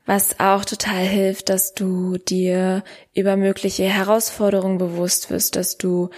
Was 0.06 0.40
auch 0.40 0.64
total 0.64 1.04
hilft, 1.04 1.50
dass 1.50 1.74
du 1.74 2.18
dir 2.18 2.84
über 3.14 3.36
mögliche 3.36 3.84
Herausforderungen 3.84 4.78
bewusst 4.78 5.30
wirst, 5.30 5.58
dass 5.58 5.78
du 5.78 6.10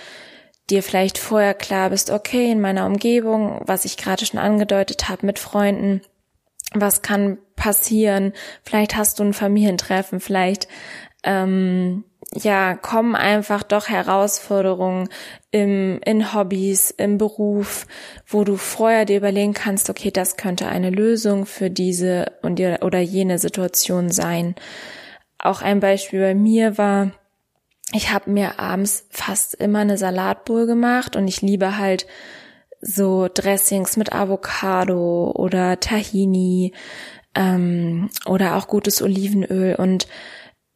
dir 0.69 0.83
vielleicht 0.83 1.17
vorher 1.17 1.55
klar 1.55 1.89
bist, 1.89 2.11
okay, 2.11 2.51
in 2.51 2.61
meiner 2.61 2.85
Umgebung, 2.85 3.61
was 3.65 3.85
ich 3.85 3.97
gerade 3.97 4.25
schon 4.25 4.39
angedeutet 4.39 5.09
habe 5.09 5.25
mit 5.25 5.39
Freunden, 5.39 6.01
was 6.73 7.01
kann 7.01 7.37
passieren? 7.55 8.33
Vielleicht 8.63 8.95
hast 8.95 9.19
du 9.19 9.23
ein 9.23 9.33
Familientreffen, 9.33 10.19
vielleicht 10.19 10.67
ähm, 11.23 12.03
ja, 12.35 12.75
kommen 12.75 13.15
einfach 13.15 13.63
doch 13.63 13.89
Herausforderungen 13.89 15.09
im, 15.51 15.99
in 16.05 16.33
Hobbys, 16.33 16.91
im 16.91 17.17
Beruf, 17.17 17.87
wo 18.27 18.43
du 18.43 18.55
vorher 18.55 19.05
dir 19.05 19.17
überlegen 19.17 19.53
kannst, 19.53 19.89
okay, 19.89 20.11
das 20.11 20.37
könnte 20.37 20.67
eine 20.67 20.91
Lösung 20.91 21.45
für 21.45 21.71
diese 21.71 22.33
und 22.43 22.57
die, 22.59 22.75
oder 22.81 22.99
jene 22.99 23.39
Situation 23.39 24.11
sein. 24.11 24.55
Auch 25.39 25.61
ein 25.61 25.79
Beispiel 25.79 26.19
bei 26.19 26.35
mir 26.35 26.77
war, 26.77 27.11
ich 27.93 28.11
habe 28.11 28.29
mir 28.29 28.59
abends 28.59 29.07
fast 29.09 29.55
immer 29.55 29.79
eine 29.79 29.97
Salatbowl 29.97 30.67
gemacht 30.67 31.15
und 31.15 31.27
ich 31.27 31.41
liebe 31.41 31.79
halt 31.79 32.05
so 32.81 33.27
Dressings 33.33 33.97
mit 33.97 34.13
Avocado 34.13 35.31
oder 35.31 35.79
Tahini 35.79 36.73
ähm, 37.35 38.09
oder 38.25 38.55
auch 38.55 38.67
gutes 38.67 39.01
Olivenöl 39.01 39.75
und 39.75 40.07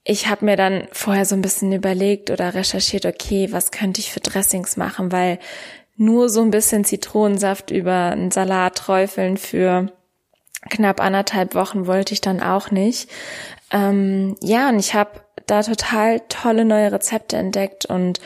ich 0.05 0.27
habe 0.27 0.45
mir 0.45 0.57
dann 0.57 0.88
vorher 0.91 1.25
so 1.25 1.36
ein 1.36 1.41
bisschen 1.41 1.72
überlegt 1.72 2.29
oder 2.29 2.53
recherchiert, 2.53 3.05
okay, 3.05 3.48
was 3.51 3.72
könnte 3.72 4.01
ich 4.01 4.12
für 4.12 4.19
Dressings 4.19 4.75
machen, 4.75 5.12
weil 5.13 5.39
nur 5.95 6.29
so 6.29 6.41
ein 6.41 6.51
bisschen 6.51 6.83
Zitronensaft 6.83 7.72
über 7.72 8.12
einen 8.12 8.31
Salat 8.31 8.75
träufeln 8.75 9.38
für 9.38 9.93
knapp 10.69 11.00
anderthalb 11.00 11.55
Wochen 11.55 11.88
wollte 11.88 12.13
ich 12.13 12.22
dann 12.22 12.41
auch 12.41 12.72
nicht. 12.72 13.10
Ähm, 13.72 14.36
ja, 14.41 14.69
und 14.69 14.79
ich 14.79 14.93
habe 14.93 15.22
da 15.45 15.62
total 15.62 16.22
tolle 16.29 16.65
neue 16.65 16.91
Rezepte 16.91 17.38
entdeckt 17.38 17.86
und 17.86 18.19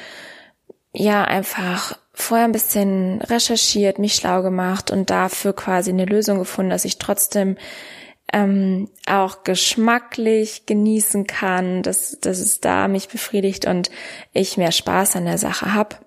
ja, 0.93 1.24
einfach 1.24 1.98
vorher 2.20 2.48
ein 2.48 2.52
bisschen 2.52 3.22
recherchiert, 3.22 4.00
mich 4.00 4.16
schlau 4.16 4.42
gemacht 4.42 4.90
und 4.90 5.12
dafür 5.12 5.54
quasi 5.54 5.92
eine 5.92 6.06
Lösung 6.06 6.40
gefunden, 6.40 6.72
dass 6.72 6.84
ich 6.84 6.98
trotzdem 6.98 7.58
ähm, 8.34 8.90
auch 9.06 9.44
geschmacklich 9.44 10.66
genießen 10.66 11.28
kann, 11.28 11.84
dass, 11.84 12.18
dass 12.20 12.40
es 12.40 12.60
da 12.60 12.88
mich 12.88 13.08
befriedigt 13.08 13.68
und 13.68 13.92
ich 14.34 14.58
mehr 14.58 14.72
Spaß 14.72 15.16
an 15.16 15.26
der 15.26 15.38
Sache 15.38 15.76
habe. 15.76 15.98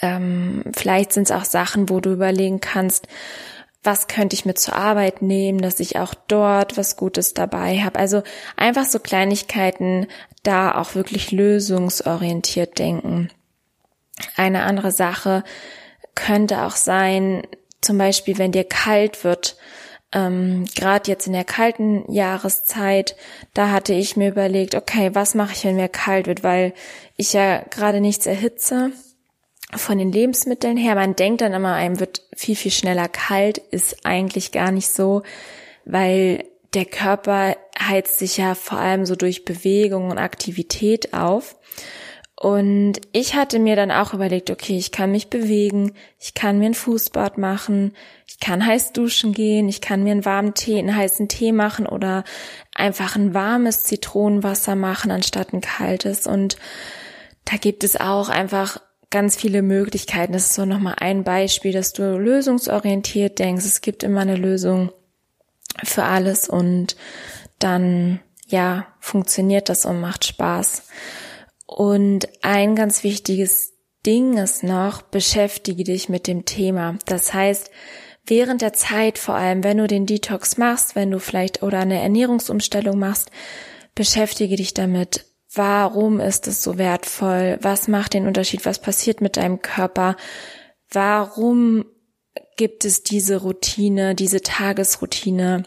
Ähm, 0.00 0.62
vielleicht 0.76 1.12
sind 1.12 1.24
es 1.24 1.32
auch 1.32 1.44
Sachen, 1.44 1.90
wo 1.90 1.98
du 1.98 2.12
überlegen 2.12 2.60
kannst, 2.60 3.08
was 3.82 4.06
könnte 4.06 4.34
ich 4.34 4.44
mit 4.44 4.60
zur 4.60 4.76
Arbeit 4.76 5.22
nehmen, 5.22 5.60
dass 5.60 5.80
ich 5.80 5.98
auch 5.98 6.14
dort 6.14 6.78
was 6.78 6.96
Gutes 6.96 7.34
dabei 7.34 7.80
habe. 7.80 7.98
Also 7.98 8.22
einfach 8.56 8.84
so 8.84 9.00
Kleinigkeiten, 9.00 10.06
da 10.44 10.76
auch 10.76 10.94
wirklich 10.94 11.32
lösungsorientiert 11.32 12.78
denken. 12.78 13.30
Eine 14.36 14.62
andere 14.62 14.92
Sache 14.92 15.44
könnte 16.14 16.62
auch 16.62 16.76
sein, 16.76 17.46
zum 17.80 17.98
Beispiel, 17.98 18.38
wenn 18.38 18.52
dir 18.52 18.64
kalt 18.64 19.24
wird, 19.24 19.56
ähm, 20.12 20.64
gerade 20.74 21.10
jetzt 21.10 21.26
in 21.26 21.32
der 21.32 21.44
kalten 21.44 22.10
Jahreszeit, 22.12 23.16
da 23.54 23.70
hatte 23.70 23.92
ich 23.92 24.16
mir 24.16 24.28
überlegt, 24.28 24.74
okay, 24.74 25.10
was 25.14 25.34
mache 25.34 25.52
ich, 25.54 25.64
wenn 25.64 25.76
mir 25.76 25.88
kalt 25.88 26.26
wird, 26.26 26.42
weil 26.42 26.74
ich 27.16 27.32
ja 27.32 27.62
gerade 27.70 28.00
nichts 28.00 28.26
erhitze 28.26 28.90
von 29.76 29.98
den 29.98 30.10
Lebensmitteln 30.10 30.76
her. 30.76 30.96
Man 30.96 31.14
denkt 31.14 31.42
dann 31.42 31.54
immer, 31.54 31.74
einem 31.74 32.00
wird 32.00 32.22
viel, 32.34 32.56
viel 32.56 32.72
schneller 32.72 33.08
kalt, 33.08 33.58
ist 33.58 34.04
eigentlich 34.04 34.50
gar 34.50 34.72
nicht 34.72 34.88
so, 34.88 35.22
weil 35.84 36.44
der 36.74 36.84
Körper 36.84 37.56
heizt 37.78 38.18
sich 38.18 38.36
ja 38.36 38.54
vor 38.54 38.78
allem 38.78 39.06
so 39.06 39.14
durch 39.14 39.44
Bewegung 39.44 40.10
und 40.10 40.18
Aktivität 40.18 41.14
auf. 41.14 41.56
Und 42.42 43.02
ich 43.12 43.34
hatte 43.34 43.58
mir 43.58 43.76
dann 43.76 43.90
auch 43.90 44.14
überlegt, 44.14 44.50
okay, 44.50 44.78
ich 44.78 44.92
kann 44.92 45.10
mich 45.10 45.28
bewegen, 45.28 45.92
ich 46.18 46.32
kann 46.32 46.58
mir 46.58 46.70
ein 46.70 46.74
Fußbad 46.74 47.36
machen, 47.36 47.92
ich 48.26 48.40
kann 48.40 48.64
heiß 48.64 48.94
duschen 48.94 49.34
gehen, 49.34 49.68
ich 49.68 49.82
kann 49.82 50.02
mir 50.02 50.12
einen 50.12 50.24
warmen 50.24 50.54
Tee, 50.54 50.78
einen 50.78 50.96
heißen 50.96 51.28
Tee 51.28 51.52
machen 51.52 51.84
oder 51.84 52.24
einfach 52.74 53.14
ein 53.14 53.34
warmes 53.34 53.82
Zitronenwasser 53.82 54.74
machen 54.74 55.10
anstatt 55.10 55.52
ein 55.52 55.60
kaltes. 55.60 56.26
Und 56.26 56.56
da 57.44 57.58
gibt 57.58 57.84
es 57.84 58.00
auch 58.00 58.30
einfach 58.30 58.80
ganz 59.10 59.36
viele 59.36 59.60
Möglichkeiten. 59.60 60.32
Das 60.32 60.46
ist 60.46 60.54
so 60.54 60.64
nochmal 60.64 60.94
ein 60.98 61.24
Beispiel, 61.24 61.72
dass 61.72 61.92
du 61.92 62.16
lösungsorientiert 62.16 63.38
denkst. 63.38 63.66
Es 63.66 63.82
gibt 63.82 64.02
immer 64.02 64.22
eine 64.22 64.36
Lösung 64.36 64.92
für 65.84 66.04
alles 66.04 66.48
und 66.48 66.96
dann, 67.58 68.20
ja, 68.46 68.86
funktioniert 68.98 69.68
das 69.68 69.84
und 69.84 70.00
macht 70.00 70.24
Spaß. 70.24 70.84
Und 71.72 72.28
ein 72.42 72.74
ganz 72.74 73.04
wichtiges 73.04 73.74
Ding 74.04 74.38
ist 74.38 74.64
noch, 74.64 75.02
beschäftige 75.02 75.84
dich 75.84 76.08
mit 76.08 76.26
dem 76.26 76.44
Thema. 76.44 76.98
Das 77.06 77.32
heißt, 77.32 77.70
während 78.26 78.60
der 78.60 78.72
Zeit, 78.72 79.18
vor 79.18 79.36
allem 79.36 79.62
wenn 79.62 79.78
du 79.78 79.86
den 79.86 80.04
Detox 80.04 80.58
machst, 80.58 80.96
wenn 80.96 81.12
du 81.12 81.20
vielleicht 81.20 81.62
oder 81.62 81.78
eine 81.78 82.02
Ernährungsumstellung 82.02 82.98
machst, 82.98 83.30
beschäftige 83.94 84.56
dich 84.56 84.74
damit. 84.74 85.26
Warum 85.54 86.18
ist 86.18 86.48
es 86.48 86.60
so 86.64 86.76
wertvoll? 86.76 87.56
Was 87.62 87.86
macht 87.86 88.14
den 88.14 88.26
Unterschied? 88.26 88.66
Was 88.66 88.80
passiert 88.80 89.20
mit 89.20 89.36
deinem 89.36 89.62
Körper? 89.62 90.16
Warum 90.90 91.84
gibt 92.56 92.84
es 92.84 93.04
diese 93.04 93.42
Routine, 93.42 94.16
diese 94.16 94.40
Tagesroutine? 94.40 95.62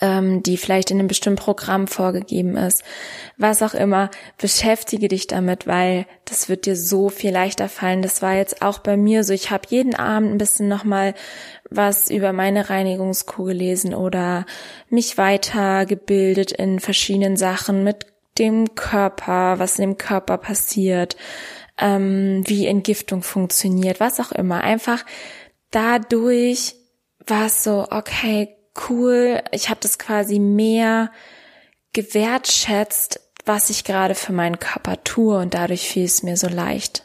Ähm, 0.00 0.42
die 0.42 0.56
vielleicht 0.56 0.90
in 0.90 0.98
einem 0.98 1.08
bestimmten 1.08 1.42
Programm 1.42 1.86
vorgegeben 1.86 2.56
ist, 2.56 2.82
was 3.36 3.62
auch 3.62 3.74
immer, 3.74 4.10
beschäftige 4.38 5.08
dich 5.08 5.26
damit, 5.26 5.66
weil 5.66 6.06
das 6.24 6.48
wird 6.48 6.66
dir 6.66 6.76
so 6.76 7.08
viel 7.08 7.30
leichter 7.30 7.68
fallen. 7.68 8.02
Das 8.02 8.22
war 8.22 8.34
jetzt 8.34 8.62
auch 8.62 8.78
bei 8.78 8.96
mir 8.96 9.22
so. 9.24 9.32
Ich 9.32 9.50
habe 9.50 9.64
jeden 9.68 9.94
Abend 9.94 10.32
ein 10.32 10.38
bisschen 10.38 10.68
nochmal 10.68 11.14
was 11.70 12.10
über 12.10 12.32
meine 12.32 12.70
Reinigungskur 12.70 13.46
gelesen 13.46 13.94
oder 13.94 14.46
mich 14.88 15.18
weitergebildet 15.18 16.52
in 16.52 16.80
verschiedenen 16.80 17.36
Sachen 17.36 17.84
mit 17.84 18.06
dem 18.38 18.74
Körper, 18.74 19.58
was 19.58 19.78
in 19.78 19.82
dem 19.90 19.98
Körper 19.98 20.38
passiert, 20.38 21.16
ähm, 21.78 22.42
wie 22.46 22.66
Entgiftung 22.66 23.22
funktioniert, 23.22 24.00
was 24.00 24.20
auch 24.20 24.32
immer. 24.32 24.62
Einfach 24.62 25.04
dadurch 25.70 26.76
war 27.26 27.46
es 27.46 27.64
so, 27.64 27.86
okay, 27.90 28.55
cool, 28.88 29.42
ich 29.52 29.68
habe 29.68 29.80
das 29.82 29.98
quasi 29.98 30.38
mehr 30.38 31.10
gewertschätzt, 31.92 33.20
was 33.44 33.70
ich 33.70 33.84
gerade 33.84 34.14
für 34.14 34.32
meinen 34.32 34.58
Körper 34.58 35.02
tue 35.04 35.38
und 35.38 35.54
dadurch 35.54 35.88
fiel 35.88 36.04
es 36.04 36.22
mir 36.22 36.36
so 36.36 36.48
leicht. 36.48 37.04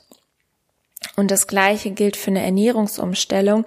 Und 1.15 1.31
das 1.31 1.47
gleiche 1.47 1.91
gilt 1.91 2.17
für 2.17 2.31
eine 2.31 2.43
Ernährungsumstellung, 2.43 3.65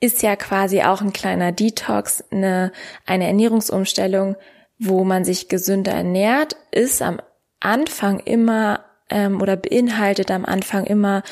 ist 0.00 0.22
ja 0.22 0.36
quasi 0.36 0.82
auch 0.82 1.00
ein 1.00 1.12
kleiner 1.12 1.52
Detox, 1.52 2.22
eine, 2.30 2.72
eine 3.06 3.26
Ernährungsumstellung, 3.26 4.36
wo 4.78 5.04
man 5.04 5.24
sich 5.24 5.48
gesünder 5.48 5.92
ernährt, 5.92 6.56
ist 6.70 7.02
am 7.02 7.20
Anfang 7.60 8.20
immer 8.20 8.84
ähm, 9.10 9.40
oder 9.40 9.56
beinhaltet 9.56 10.30
am 10.30 10.44
Anfang 10.44 10.84
immer 10.84 11.22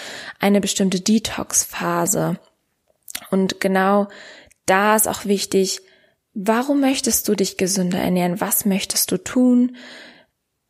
eine 0.40 0.60
bestimmte 0.60 1.00
Detox-Phase. 1.00 2.38
Und 3.30 3.60
genau 3.60 4.08
da 4.66 4.96
ist 4.96 5.06
auch 5.06 5.24
wichtig, 5.26 5.80
Warum 6.38 6.80
möchtest 6.80 7.26
du 7.28 7.34
dich 7.34 7.56
gesünder 7.56 7.98
ernähren? 7.98 8.42
Was 8.42 8.66
möchtest 8.66 9.10
du 9.10 9.16
tun? 9.16 9.76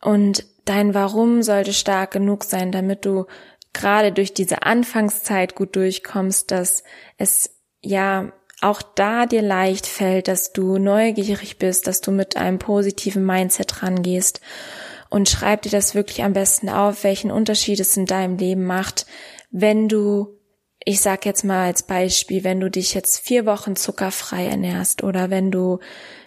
Und 0.01 0.47
dein 0.65 0.95
Warum 0.95 1.43
sollte 1.43 1.73
stark 1.73 2.13
genug 2.13 2.45
sein, 2.45 2.71
damit 2.71 3.05
du 3.05 3.27
gerade 3.73 4.13
durch 4.13 4.33
diese 4.33 4.63
Anfangszeit 4.63 5.57
gut 5.57 5.75
durchkommst, 5.75 6.53
dass 6.53 6.85
es 7.19 7.51
ja 7.81 8.33
auch 8.61 8.81
da 8.81 9.27
dir 9.27 9.43
leicht 9.43 9.89
fällt, 9.89 10.29
dass 10.29 10.53
du 10.53 10.79
neugierig 10.79 11.59
bist, 11.59 11.89
dass 11.89 12.01
du 12.01 12.13
mit 12.13 12.37
einem 12.37 12.61
positiven 12.61 13.27
Mindset 13.27 13.83
rangehst 13.83 14.41
und 15.11 15.29
schreib 15.29 15.63
dir 15.63 15.71
das 15.71 15.97
wirklich 15.97 16.23
am 16.23 16.33
besten 16.33 16.69
auf, 16.69 17.03
welchen 17.03 17.33
Unterschied 17.33 17.81
es 17.81 17.97
in 17.97 18.07
deinem 18.07 18.39
Leben 18.39 18.65
macht, 18.65 19.05
wenn 19.51 19.89
du, 19.89 20.39
ich 20.89 21.01
sag 21.01 21.27
jetzt 21.27 21.43
mal 21.43 21.67
als 21.67 21.83
Beispiel, 21.83 22.45
wenn 22.45 22.61
du 22.61 22.71
dich 22.71 22.95
jetzt 22.95 23.19
vier 23.19 23.45
Wochen 23.45 23.75
zuckerfrei 23.75 24.47
ernährst 24.47 25.03
oder 25.03 25.31
wenn 25.31 25.51
du 25.51 25.81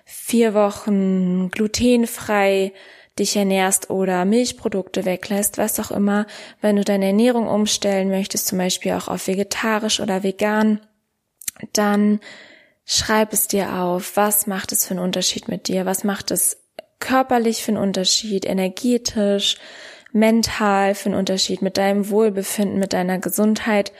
vier 0.04 0.54
Wochen 0.54 1.50
glutenfrei 1.50 2.74
dich 3.18 3.38
ernährst 3.38 3.90
oder 3.90 4.26
Milchprodukte 4.26 5.06
weglässt, 5.06 5.58
was 5.58 5.80
auch 5.80 5.92
immer, 5.92 6.28
wenn 6.60 6.76
du 6.76 6.84
deine 6.84 7.06
Ernährung 7.06 7.48
umstellen 7.48 8.10
möchtest, 8.10 8.48
zum 8.48 8.58
Beispiel 8.58 8.92
auch 8.92 9.08
auf 9.08 9.28
vegetarisch 9.28 10.02
oder 10.02 10.24
vegan, 10.24 10.82
dann 11.72 12.20
schreib 12.84 13.32
es 13.32 13.48
dir 13.48 13.76
auf. 13.76 14.18
Was 14.18 14.46
macht 14.46 14.74
es 14.74 14.86
für 14.86 14.92
einen 14.92 15.04
Unterschied 15.04 15.48
mit 15.48 15.70
dir? 15.70 15.86
Was 15.86 16.04
macht 16.04 16.32
es 16.32 16.66
körperlich 17.00 17.64
für 17.64 17.72
einen 17.72 17.82
Unterschied? 17.82 18.46
Energetisch, 18.46 19.58
mental 20.12 20.96
für 20.96 21.08
einen 21.08 21.20
Unterschied 21.20 21.62
mit 21.62 21.78
deinem 21.78 22.10
Wohlbefinden, 22.10 22.78
mit 22.78 22.92
deiner 22.92 23.20
Gesundheit? 23.20 23.94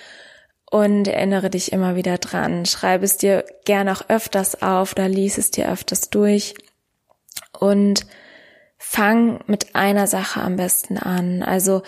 Und 0.72 1.08
erinnere 1.08 1.50
dich 1.50 1.72
immer 1.72 1.96
wieder 1.96 2.20
dran. 2.20 2.66
Schreib 2.66 3.02
es 3.02 3.18
dir 3.18 3.44
gern 3.66 3.90
auch 3.90 4.04
öfters 4.08 4.62
auf 4.62 4.92
oder 4.94 5.10
lies 5.10 5.38
es 5.38 5.50
dir 5.50 5.72
öfters 5.72 6.10
durch. 6.10 6.54
Und 7.60 8.06
fang 8.78 9.42
mit 9.48 9.76
einer 9.76 10.08
Sache 10.08 10.42
am 10.42 10.56
besten 10.56 10.98
an. 10.98 11.44
Also 11.44 11.82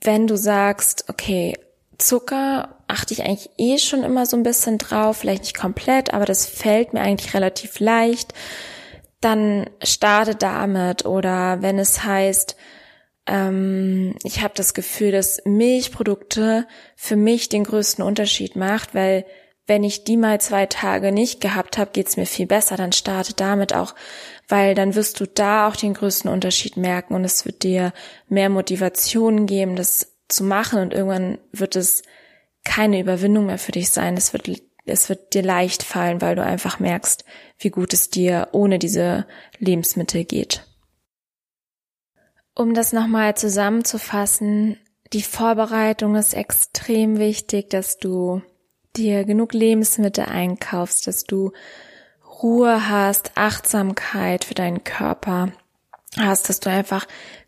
wenn 0.00 0.26
du 0.26 0.36
sagst, 0.36 1.06
okay, 1.08 1.54
Zucker 1.98 2.78
achte 2.88 3.14
ich 3.14 3.22
eigentlich 3.22 3.50
eh 3.56 3.78
schon 3.78 4.04
immer 4.04 4.26
so 4.26 4.36
ein 4.36 4.42
bisschen 4.42 4.78
drauf, 4.78 5.18
vielleicht 5.18 5.44
nicht 5.44 5.56
komplett, 5.56 6.12
aber 6.12 6.26
das 6.26 6.46
fällt 6.46 6.92
mir 6.92 7.00
eigentlich 7.00 7.34
relativ 7.34 7.80
leicht, 7.80 8.34
dann 9.20 9.70
starte 9.82 10.34
damit. 10.34 11.06
Oder 11.06 11.62
wenn 11.62 11.78
es 11.78 12.04
heißt, 12.04 12.56
ähm, 13.26 14.14
ich 14.22 14.42
habe 14.42 14.54
das 14.56 14.74
Gefühl, 14.74 15.12
dass 15.12 15.42
Milchprodukte 15.44 16.66
für 16.96 17.16
mich 17.16 17.48
den 17.48 17.64
größten 17.64 18.04
Unterschied 18.04 18.56
macht, 18.56 18.94
weil 18.94 19.24
wenn 19.66 19.82
ich 19.82 20.04
die 20.04 20.18
mal 20.18 20.40
zwei 20.42 20.66
Tage 20.66 21.10
nicht 21.10 21.40
gehabt 21.40 21.78
habe, 21.78 21.90
geht's 21.92 22.18
mir 22.18 22.26
viel 22.26 22.46
besser. 22.46 22.76
Dann 22.76 22.92
starte 22.92 23.32
damit 23.32 23.74
auch 23.74 23.94
weil 24.48 24.74
dann 24.74 24.94
wirst 24.94 25.20
du 25.20 25.26
da 25.26 25.68
auch 25.68 25.76
den 25.76 25.94
größten 25.94 26.30
Unterschied 26.30 26.76
merken 26.76 27.14
und 27.14 27.24
es 27.24 27.44
wird 27.44 27.62
dir 27.62 27.92
mehr 28.28 28.48
Motivation 28.48 29.46
geben, 29.46 29.76
das 29.76 30.16
zu 30.28 30.44
machen 30.44 30.80
und 30.80 30.92
irgendwann 30.92 31.38
wird 31.52 31.76
es 31.76 32.02
keine 32.64 33.00
Überwindung 33.00 33.46
mehr 33.46 33.58
für 33.58 33.72
dich 33.72 33.90
sein. 33.90 34.16
Es 34.16 34.32
wird, 34.32 34.50
es 34.86 35.08
wird 35.08 35.34
dir 35.34 35.42
leicht 35.42 35.82
fallen, 35.82 36.20
weil 36.20 36.36
du 36.36 36.42
einfach 36.42 36.78
merkst, 36.80 37.24
wie 37.58 37.70
gut 37.70 37.92
es 37.92 38.10
dir 38.10 38.48
ohne 38.52 38.78
diese 38.78 39.26
Lebensmittel 39.58 40.24
geht. 40.24 40.66
Um 42.54 42.72
das 42.72 42.92
nochmal 42.92 43.36
zusammenzufassen, 43.36 44.78
die 45.12 45.22
Vorbereitung 45.22 46.14
ist 46.14 46.34
extrem 46.34 47.18
wichtig, 47.18 47.70
dass 47.70 47.98
du 47.98 48.42
dir 48.96 49.24
genug 49.24 49.52
Lebensmittel 49.52 50.24
einkaufst, 50.24 51.06
dass 51.06 51.24
du 51.24 51.52
Ruhe 52.42 52.88
hast, 52.88 53.32
Achtsamkeit 53.36 54.44
für 54.44 54.54
deinen 54.54 54.84
Körper 54.84 55.52
hast, 56.16 56.48
dass 56.48 56.60
du 56.60 56.70
einfach 56.70 57.06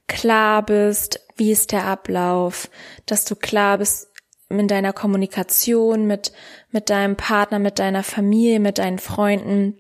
klar 0.09 0.65
bist, 0.65 1.21
wie 1.37 1.53
ist 1.53 1.73
der 1.73 1.85
Ablauf, 1.85 2.69
dass 3.07 3.25
du 3.25 3.37
klar 3.37 3.79
bist 3.79 4.09
in 4.49 4.69
deiner 4.69 4.93
Kommunikation 4.93 6.07
mit, 6.07 6.33
mit 6.71 6.91
deinem 6.91 7.17
Partner, 7.17 7.59
mit 7.59 7.79
deiner 7.79 8.03
Familie, 8.03 8.61
mit 8.61 8.79
deinen 8.79 8.99
Freunden, 8.99 9.79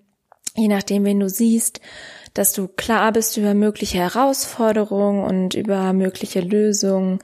je 0.54 0.68
nachdem, 0.68 1.04
wen 1.04 1.20
du 1.20 1.28
siehst, 1.28 1.80
dass 2.38 2.52
du 2.52 2.68
klar 2.68 3.12
bist 3.12 3.36
über 3.36 3.54
mögliche 3.54 3.98
Herausforderungen 3.98 5.24
und 5.24 5.54
über 5.54 5.92
mögliche 5.92 6.40
Lösungen, 6.40 7.20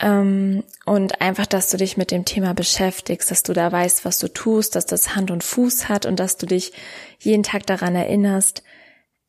ähm, 0.00 0.62
und 0.86 1.20
einfach, 1.20 1.46
dass 1.46 1.70
du 1.70 1.76
dich 1.76 1.96
mit 1.96 2.10
dem 2.10 2.24
Thema 2.24 2.54
beschäftigst, 2.54 3.30
dass 3.30 3.42
du 3.42 3.52
da 3.52 3.70
weißt, 3.70 4.04
was 4.04 4.18
du 4.18 4.28
tust, 4.28 4.76
dass 4.76 4.86
das 4.86 5.16
Hand 5.16 5.30
und 5.30 5.42
Fuß 5.42 5.88
hat 5.88 6.06
und 6.06 6.20
dass 6.20 6.36
du 6.36 6.46
dich 6.46 6.72
jeden 7.18 7.42
Tag 7.42 7.66
daran 7.66 7.96
erinnerst, 7.96 8.62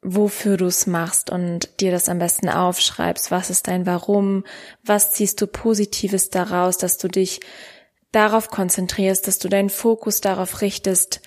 wofür 0.01 0.57
du 0.57 0.65
es 0.65 0.87
machst 0.87 1.29
und 1.31 1.81
dir 1.81 1.91
das 1.91 2.07
am 2.07 2.19
besten 2.19 2.49
aufschreibst. 2.49 3.31
Was 3.31 3.49
ist 3.49 3.67
dein 3.67 3.85
Warum? 3.85 4.45
Was 4.83 5.11
ziehst 5.11 5.41
du 5.41 5.47
Positives 5.47 6.29
daraus, 6.29 6.77
dass 6.77 6.97
du 6.97 7.07
dich 7.07 7.41
darauf 8.11 8.49
konzentrierst, 8.49 9.27
dass 9.27 9.39
du 9.39 9.49
deinen 9.49 9.69
Fokus 9.69 10.21
darauf 10.21 10.61
richtest, 10.61 11.21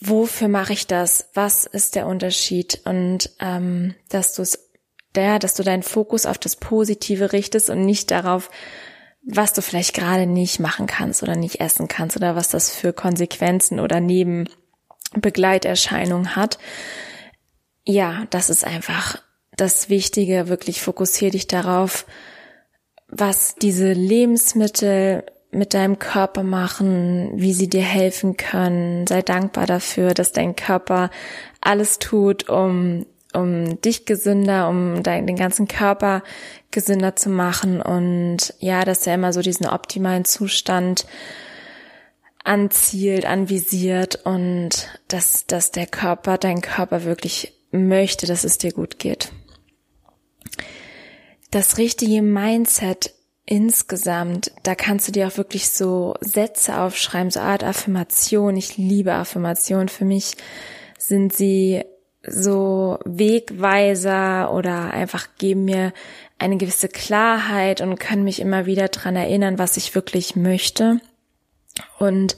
wofür 0.00 0.48
mache 0.48 0.72
ich 0.72 0.86
das? 0.86 1.28
Was 1.34 1.66
ist 1.66 1.94
der 1.94 2.06
Unterschied? 2.06 2.80
Und 2.84 3.30
ähm, 3.40 3.94
dass 4.08 4.32
du 4.34 4.40
es 4.42 4.70
der, 5.14 5.38
dass 5.38 5.54
du 5.54 5.62
deinen 5.62 5.82
Fokus 5.82 6.24
auf 6.26 6.38
das 6.38 6.56
Positive 6.56 7.32
richtest 7.32 7.70
und 7.70 7.84
nicht 7.84 8.10
darauf, 8.10 8.50
was 9.22 9.52
du 9.54 9.62
vielleicht 9.62 9.94
gerade 9.94 10.26
nicht 10.26 10.60
machen 10.60 10.86
kannst 10.86 11.22
oder 11.22 11.36
nicht 11.36 11.60
essen 11.60 11.88
kannst 11.88 12.16
oder 12.16 12.36
was 12.36 12.48
das 12.48 12.70
für 12.70 12.92
Konsequenzen 12.92 13.80
oder 13.80 14.00
Nebenbegleiterscheinungen 14.00 16.36
hat. 16.36 16.58
Ja, 17.84 18.26
das 18.30 18.50
ist 18.50 18.64
einfach 18.64 19.22
das 19.56 19.88
Wichtige. 19.88 20.48
Wirklich 20.48 20.82
fokussier 20.82 21.30
dich 21.30 21.48
darauf, 21.48 22.06
was 23.08 23.56
diese 23.56 23.92
Lebensmittel 23.92 25.24
mit 25.56 25.74
deinem 25.74 25.98
Körper 25.98 26.42
machen, 26.42 27.30
wie 27.34 27.52
sie 27.52 27.68
dir 27.68 27.82
helfen 27.82 28.36
können. 28.36 29.06
Sei 29.06 29.22
dankbar 29.22 29.66
dafür, 29.66 30.14
dass 30.14 30.32
dein 30.32 30.54
Körper 30.56 31.10
alles 31.60 31.98
tut, 31.98 32.48
um 32.48 33.06
um 33.34 33.80
dich 33.82 34.06
gesünder, 34.06 34.68
um 34.68 35.02
dein, 35.02 35.26
den 35.26 35.36
ganzen 35.36 35.68
Körper 35.68 36.22
gesünder 36.70 37.16
zu 37.16 37.28
machen 37.28 37.82
und 37.82 38.54
ja, 38.60 38.84
dass 38.84 39.06
er 39.06 39.14
immer 39.14 39.32
so 39.32 39.42
diesen 39.42 39.66
optimalen 39.66 40.24
Zustand 40.24 41.06
anzielt, 42.42 43.26
anvisiert 43.26 44.24
und 44.24 44.88
dass, 45.08 45.46
dass 45.46 45.70
der 45.70 45.86
Körper, 45.86 46.38
dein 46.38 46.62
Körper 46.62 47.04
wirklich 47.04 47.52
möchte, 47.72 48.26
dass 48.26 48.44
es 48.44 48.58
dir 48.58 48.72
gut 48.72 48.98
geht. 48.98 49.32
Das 51.50 51.76
richtige 51.78 52.22
Mindset 52.22 53.12
insgesamt, 53.46 54.52
da 54.64 54.74
kannst 54.74 55.08
du 55.08 55.12
dir 55.12 55.28
auch 55.28 55.36
wirklich 55.36 55.70
so 55.70 56.14
Sätze 56.20 56.78
aufschreiben, 56.78 57.30
so 57.30 57.40
Art 57.40 57.62
Affirmation. 57.64 58.56
Ich 58.56 58.76
liebe 58.76 59.14
Affirmation. 59.14 59.88
Für 59.88 60.04
mich 60.04 60.32
sind 60.98 61.32
sie 61.32 61.84
so 62.26 62.98
Wegweiser 63.04 64.52
oder 64.52 64.90
einfach 64.90 65.28
geben 65.38 65.64
mir 65.64 65.92
eine 66.38 66.56
gewisse 66.56 66.88
Klarheit 66.88 67.80
und 67.80 68.00
können 68.00 68.24
mich 68.24 68.40
immer 68.40 68.66
wieder 68.66 68.88
dran 68.88 69.14
erinnern, 69.14 69.58
was 69.58 69.76
ich 69.76 69.94
wirklich 69.94 70.34
möchte. 70.34 71.00
Und 71.98 72.36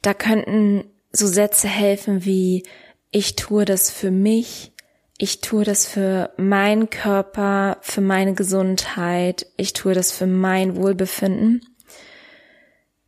da 0.00 0.14
könnten 0.14 0.84
so 1.12 1.26
Sätze 1.26 1.68
helfen 1.68 2.24
wie, 2.24 2.64
ich 3.10 3.36
tue 3.36 3.66
das 3.66 3.90
für 3.90 4.10
mich, 4.10 4.71
ich 5.22 5.40
tue 5.40 5.62
das 5.62 5.86
für 5.86 6.32
meinen 6.36 6.90
Körper, 6.90 7.78
für 7.80 8.00
meine 8.00 8.34
Gesundheit, 8.34 9.46
ich 9.56 9.72
tue 9.72 9.94
das 9.94 10.10
für 10.10 10.26
mein 10.26 10.74
Wohlbefinden. 10.74 11.64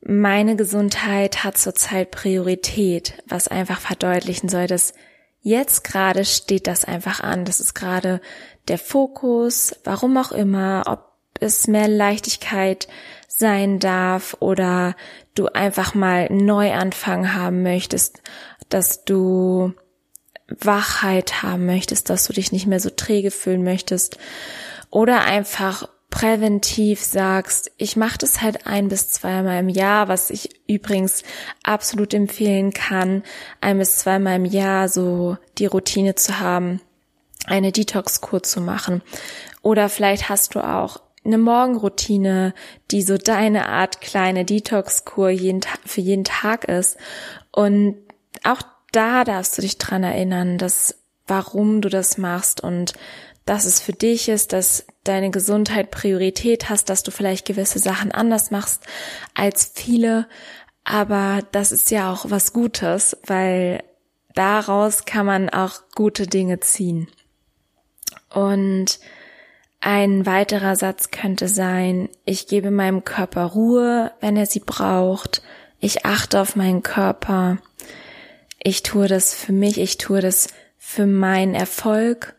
Meine 0.00 0.55
Gesundheit 0.55 1.42
hat 1.42 1.59
zurzeit 1.59 2.12
Priorität, 2.12 3.20
was 3.27 3.48
einfach 3.48 3.81
verdeutlichen 3.81 4.48
soll, 4.48 4.68
dass 4.68 4.94
Jetzt 5.40 5.83
gerade 5.83 6.24
steht 6.24 6.68
das 6.68 6.85
einfach 6.85 7.18
an. 7.18 7.44
Das 7.44 7.59
ist 7.59 7.74
gerade 7.74 8.20
der 8.68 8.79
Fokus, 8.79 9.74
warum 9.83 10.16
auch 10.16 10.31
immer, 10.31 10.85
ob 10.87 11.11
es 11.40 11.66
mehr 11.66 11.88
Leichtigkeit 11.88 12.87
sein 13.27 13.81
darf 13.81 14.37
oder 14.38 14.94
du 15.35 15.48
einfach 15.48 15.96
mal 15.96 16.29
Neuanfang 16.31 17.35
haben 17.35 17.64
möchtest, 17.64 18.22
dass 18.68 19.05
du 19.05 19.74
Wachheit 20.61 21.43
haben 21.43 21.67
möchtest, 21.67 22.11
dass 22.11 22.27
du 22.27 22.33
dich 22.33 22.53
nicht 22.53 22.67
mehr 22.67 22.81
so 22.81 22.90
träge 22.90 23.31
fühlen 23.31 23.64
möchtest 23.64 24.19
oder 24.90 25.25
einfach 25.25 25.88
präventiv 26.11 27.03
sagst, 27.03 27.73
ich 27.77 27.97
mache 27.97 28.19
das 28.19 28.40
halt 28.40 28.69
ein 28.69 28.87
bis 28.87 29.11
zweimal 29.11 29.59
im 29.59 29.69
Jahr, 29.69 30.07
was 30.07 30.31
ich 30.31 30.49
übrigens 30.69 31.25
absolut 31.64 32.14
empfehlen 32.14 32.73
kann, 32.73 33.25
ein 33.61 33.79
bis 33.79 33.97
zweimal 33.97 34.37
im 34.37 34.45
Jahr 34.45 34.88
so 34.88 35.37
die 35.59 35.67
Routine 35.67 36.14
zu 36.14 36.38
haben, 36.38 36.81
eine 37.47 37.73
Detox-Kur 37.73 38.45
zu 38.45 38.61
machen. 38.61 39.03
Oder 39.61 39.88
vielleicht 39.88 40.29
hast 40.29 40.55
du 40.55 40.61
auch 40.61 41.01
eine 41.25 41.38
Morgenroutine, 41.38 42.55
die 42.93 43.03
so 43.03 43.17
deine 43.17 43.69
Art 43.69 44.01
kleine 44.01 44.45
Detox-Kur 44.45 45.31
jeden, 45.31 45.62
für 45.85 46.01
jeden 46.01 46.25
Tag 46.25 46.64
ist. 46.67 46.97
Und 47.51 47.97
auch 48.45 48.62
da 48.95 49.25
darfst 49.25 49.57
du 49.59 49.63
dich 49.63 49.79
dran 49.79 50.03
erinnern, 50.03 50.59
dass 50.59 50.99
warum 51.27 51.81
du 51.81 51.89
das 51.89 52.19
machst 52.19 52.61
und 52.61 52.95
dass 53.47 53.65
es 53.65 53.81
für 53.81 53.93
dich 53.93 54.29
ist, 54.29 54.53
dass 54.53 54.87
deine 55.05 55.31
Gesundheit 55.31 55.91
Priorität 55.91 56.71
hast, 56.71 56.89
dass 56.89 57.03
du 57.03 57.11
vielleicht 57.11 57.47
gewisse 57.47 57.79
Sachen 57.79 58.13
anders 58.13 58.51
machst 58.51 58.85
als 59.35 59.71
viele, 59.75 60.27
Aber 60.85 61.41
das 61.53 61.73
ist 61.73 61.91
ja 61.91 62.13
auch 62.13 62.27
was 62.29 62.53
Gutes, 62.53 63.17
weil 63.27 63.83
daraus 64.35 65.07
kann 65.07 65.25
man 65.27 65.49
auch 65.49 65.81
gute 65.95 66.27
Dinge 66.27 66.61
ziehen. 66.61 67.09
Und 68.33 69.01
ein 69.81 70.27
weiterer 70.27 70.77
Satz 70.77 71.11
könnte 71.11 71.49
sein, 71.49 72.09
ich 72.25 72.47
gebe 72.47 72.71
meinem 72.71 73.05
Körper 73.05 73.45
Ruhe, 73.45 74.13
wenn 74.21 74.37
er 74.37 74.47
sie 74.47 74.61
braucht. 74.61 75.43
Ich 75.81 76.05
achte 76.05 76.41
auf 76.41 76.57
meinen 76.57 76.83
Körper. 76.83 77.59
Ich 78.64 78.83
tue 78.83 79.09
das 79.09 79.35
für 79.35 79.53
mich, 79.53 79.79
ich 79.79 79.98
tue 79.98 80.20
das 80.20 80.48
für 80.79 81.07
meinen 81.07 81.55
Erfolg, 81.55 82.35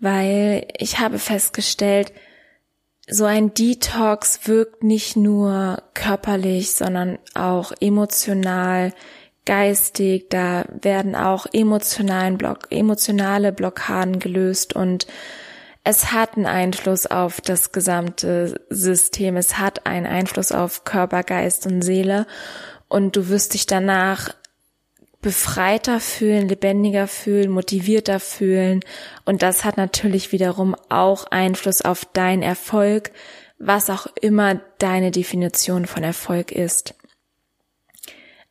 weil 0.00 0.66
ich 0.76 0.98
habe 0.98 1.20
festgestellt, 1.20 2.12
so 3.08 3.24
ein 3.24 3.54
Detox 3.54 4.40
wirkt 4.46 4.82
nicht 4.82 5.16
nur 5.16 5.82
körperlich, 5.94 6.72
sondern 6.72 7.18
auch 7.34 7.72
emotional, 7.80 8.92
geistig. 9.46 10.28
Da 10.28 10.64
werden 10.82 11.14
auch 11.14 11.46
emotionalen 11.52 12.36
Block, 12.36 12.66
emotionale 12.70 13.52
Blockaden 13.52 14.18
gelöst 14.18 14.74
und 14.74 15.06
es 15.84 16.12
hat 16.12 16.36
einen 16.36 16.46
Einfluss 16.46 17.06
auf 17.06 17.40
das 17.40 17.70
gesamte 17.70 18.60
System. 18.70 19.36
Es 19.36 19.56
hat 19.58 19.86
einen 19.86 20.06
Einfluss 20.06 20.50
auf 20.50 20.84
Körper, 20.84 21.22
Geist 21.22 21.66
und 21.66 21.82
Seele. 21.82 22.26
Und 22.88 23.16
du 23.16 23.28
wirst 23.28 23.54
dich 23.54 23.66
danach 23.66 24.34
befreiter 25.22 26.00
fühlen, 26.00 26.48
lebendiger 26.48 27.06
fühlen, 27.06 27.50
motivierter 27.50 28.20
fühlen. 28.20 28.80
Und 29.24 29.42
das 29.42 29.64
hat 29.64 29.76
natürlich 29.76 30.32
wiederum 30.32 30.74
auch 30.88 31.26
Einfluss 31.26 31.82
auf 31.82 32.04
deinen 32.04 32.42
Erfolg, 32.42 33.10
was 33.58 33.90
auch 33.90 34.06
immer 34.20 34.60
deine 34.78 35.10
Definition 35.10 35.86
von 35.86 36.02
Erfolg 36.02 36.50
ist. 36.52 36.94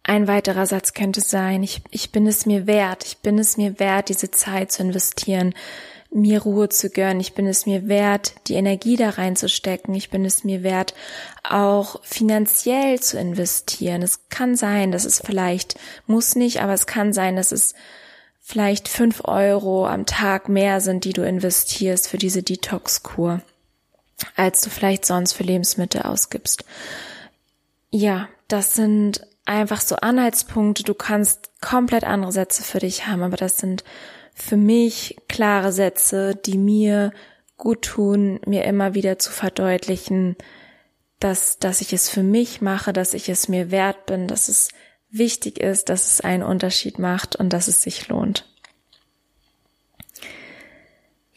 Ein 0.03 0.27
weiterer 0.27 0.65
Satz 0.65 0.93
könnte 0.93 1.21
sein, 1.21 1.61
ich, 1.61 1.81
ich 1.91 2.11
bin 2.11 2.25
es 2.25 2.45
mir 2.45 2.67
wert, 2.67 3.05
ich 3.05 3.17
bin 3.17 3.37
es 3.37 3.57
mir 3.57 3.79
wert, 3.79 4.09
diese 4.09 4.31
Zeit 4.31 4.71
zu 4.71 4.83
investieren, 4.83 5.53
mir 6.11 6.41
Ruhe 6.41 6.69
zu 6.69 6.89
gönnen. 6.89 7.19
Ich 7.19 7.33
bin 7.33 7.47
es 7.47 7.65
mir 7.65 7.87
wert, 7.87 8.33
die 8.47 8.55
Energie 8.55 8.95
da 8.95 9.11
reinzustecken. 9.11 9.93
Ich 9.93 10.09
bin 10.09 10.25
es 10.25 10.43
mir 10.43 10.63
wert, 10.63 10.93
auch 11.43 12.03
finanziell 12.03 12.99
zu 12.99 13.19
investieren. 13.19 14.01
Es 14.01 14.29
kann 14.29 14.55
sein, 14.55 14.91
dass 14.91 15.05
es 15.05 15.21
vielleicht, 15.23 15.79
muss 16.07 16.35
nicht, 16.35 16.61
aber 16.61 16.73
es 16.73 16.87
kann 16.87 17.13
sein, 17.13 17.35
dass 17.35 17.51
es 17.51 17.75
vielleicht 18.41 18.87
fünf 18.87 19.21
Euro 19.25 19.85
am 19.87 20.07
Tag 20.07 20.49
mehr 20.49 20.81
sind, 20.81 21.05
die 21.05 21.13
du 21.13 21.21
investierst 21.21 22.07
für 22.07 22.17
diese 22.17 22.41
Detox-Kur, 22.41 23.41
als 24.35 24.61
du 24.61 24.71
vielleicht 24.71 25.05
sonst 25.05 25.33
für 25.33 25.43
Lebensmittel 25.43 26.01
ausgibst. 26.01 26.65
Ja, 27.91 28.27
das 28.47 28.73
sind 28.73 29.27
einfach 29.45 29.81
so 29.81 29.95
Anhaltspunkte. 29.97 30.83
Du 30.83 30.95
kannst 30.95 31.51
komplett 31.61 32.03
andere 32.03 32.31
Sätze 32.31 32.63
für 32.63 32.79
dich 32.79 33.05
haben, 33.05 33.21
aber 33.21 33.37
das 33.37 33.57
sind 33.57 33.83
für 34.41 34.57
mich 34.57 35.17
klare 35.27 35.71
Sätze, 35.71 36.35
die 36.35 36.57
mir 36.57 37.11
gut 37.57 37.83
tun, 37.83 38.39
mir 38.45 38.63
immer 38.63 38.93
wieder 38.93 39.19
zu 39.19 39.31
verdeutlichen, 39.31 40.37
dass, 41.19 41.59
dass 41.59 41.81
ich 41.81 41.91
es 41.93 42.09
für 42.09 42.23
mich 42.23 42.61
mache, 42.61 42.93
dass 42.93 43.13
ich 43.13 43.27
es 43.29 43.49
mir 43.49 43.71
wert 43.71 44.05
bin, 44.05 44.27
dass 44.27 44.47
es 44.47 44.69
wichtig 45.11 45.59
ist, 45.59 45.89
dass 45.89 46.13
es 46.13 46.21
einen 46.21 46.43
Unterschied 46.43 46.99
macht 46.99 47.35
und 47.35 47.51
dass 47.51 47.67
es 47.67 47.81
sich 47.81 48.07
lohnt. 48.07 48.45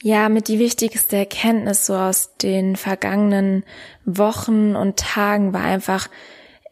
Ja, 0.01 0.29
mit 0.29 0.49
die 0.49 0.59
wichtigste 0.59 1.17
Erkenntnis 1.17 1.87
so 1.87 1.95
aus 1.95 2.37
den 2.37 2.77
vergangenen 2.77 3.65
Wochen 4.05 4.75
und 4.77 4.99
Tagen 4.99 5.53
war 5.53 5.63
einfach 5.63 6.09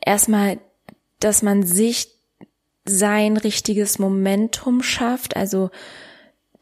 erstmal, 0.04 0.58
dass 1.20 1.42
man 1.42 1.64
sich 1.64 2.08
sein 2.84 3.36
richtiges 3.36 3.98
Momentum 3.98 4.82
schafft, 4.82 5.36
also 5.36 5.70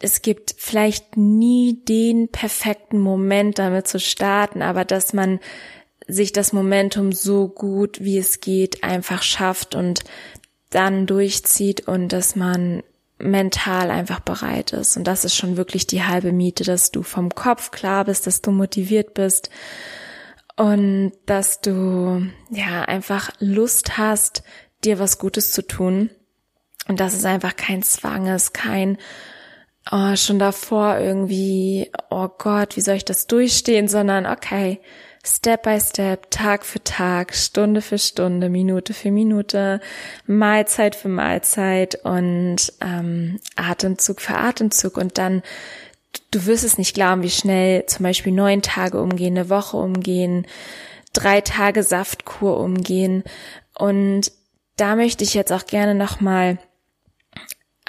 es 0.01 0.23
gibt 0.23 0.55
vielleicht 0.57 1.17
nie 1.17 1.81
den 1.85 2.29
perfekten 2.29 2.99
Moment 2.99 3.59
damit 3.59 3.89
zu 3.89 3.99
starten, 3.99 4.63
aber 4.63 4.85
dass 4.85 5.13
man 5.13 5.41
sich 6.07 6.33
das 6.33 6.53
Momentum 6.53 7.13
so 7.13 7.49
gut 7.49 8.01
wie 8.01 8.19
es 8.19 8.41
geht 8.41 8.83
einfach 8.85 9.23
schafft 9.23 9.75
und 9.75 10.05
dann 10.71 11.07
durchzieht 11.07 11.87
und 11.89 12.13
dass 12.13 12.37
man 12.37 12.83
mental 13.19 13.91
einfach 13.91 14.21
bereit 14.21 14.73
ist. 14.73 14.97
Und 14.97 15.05
das 15.05 15.25
ist 15.25 15.35
schon 15.35 15.57
wirklich 15.57 15.87
die 15.87 16.05
halbe 16.05 16.33
Miete, 16.33 16.65
dass 16.65 16.91
du 16.91 17.03
vom 17.03 17.35
Kopf 17.35 17.71
klar 17.71 18.05
bist, 18.05 18.27
dass 18.27 18.43
du 18.43 18.53
motiviert 18.53 19.15
bist 19.15 19.51
und 20.57 21.13
dass 21.27 21.61
du 21.61 22.27
ja 22.51 22.83
einfach 22.83 23.31
Lust 23.41 23.99
hast, 23.99 24.43
dir 24.85 24.99
was 24.99 25.19
Gutes 25.19 25.53
zu 25.53 25.67
tun. 25.67 26.11
Und 26.87 27.01
dass 27.01 27.15
es 27.15 27.25
einfach 27.25 27.57
kein 27.57 27.83
Zwang 27.83 28.29
ist, 28.29 28.55
kein 28.55 28.97
oh, 29.91 30.17
schon 30.17 30.39
davor 30.39 30.99
irgendwie, 30.99 31.91
oh 32.11 32.29
Gott, 32.29 32.77
wie 32.77 32.81
soll 32.81 32.97
ich 32.97 33.05
das 33.05 33.27
durchstehen, 33.27 33.89
sondern 33.89 34.27
okay, 34.27 34.81
Step 35.25 35.65
by 35.65 35.81
Step, 35.81 36.31
Tag 36.31 36.65
für 36.65 36.83
Tag, 36.83 37.35
Stunde 37.35 37.83
für 37.83 37.99
Stunde, 37.99 38.49
Minute 38.49 38.95
für 38.95 39.11
Minute, 39.11 39.81
Mahlzeit 40.27 40.95
für 40.95 41.09
Mahlzeit 41.09 41.97
und 42.05 42.73
ähm, 42.81 43.41
Atemzug 43.57 44.21
für 44.21 44.37
Atemzug. 44.37 44.97
Und 44.97 45.19
dann 45.19 45.43
du 46.31 46.47
wirst 46.47 46.65
es 46.65 46.79
nicht 46.79 46.95
glauben, 46.95 47.23
wie 47.23 47.31
schnell 47.31 47.87
zum 47.87 48.05
Beispiel 48.05 48.33
neun 48.33 48.63
Tage 48.63 49.01
umgehen, 49.01 49.37
eine 49.37 49.51
Woche 49.51 49.77
umgehen, 49.77 50.47
drei 51.13 51.41
Tage 51.41 51.83
Saftkur 51.83 52.59
umgehen. 52.59 53.25
Und 53.77 54.33
da 54.77 54.97
möchte 54.97 55.25
ich 55.25 55.35
jetzt 55.35 55.53
auch 55.53 55.67
gerne 55.67 55.95
nochmal 55.95 56.59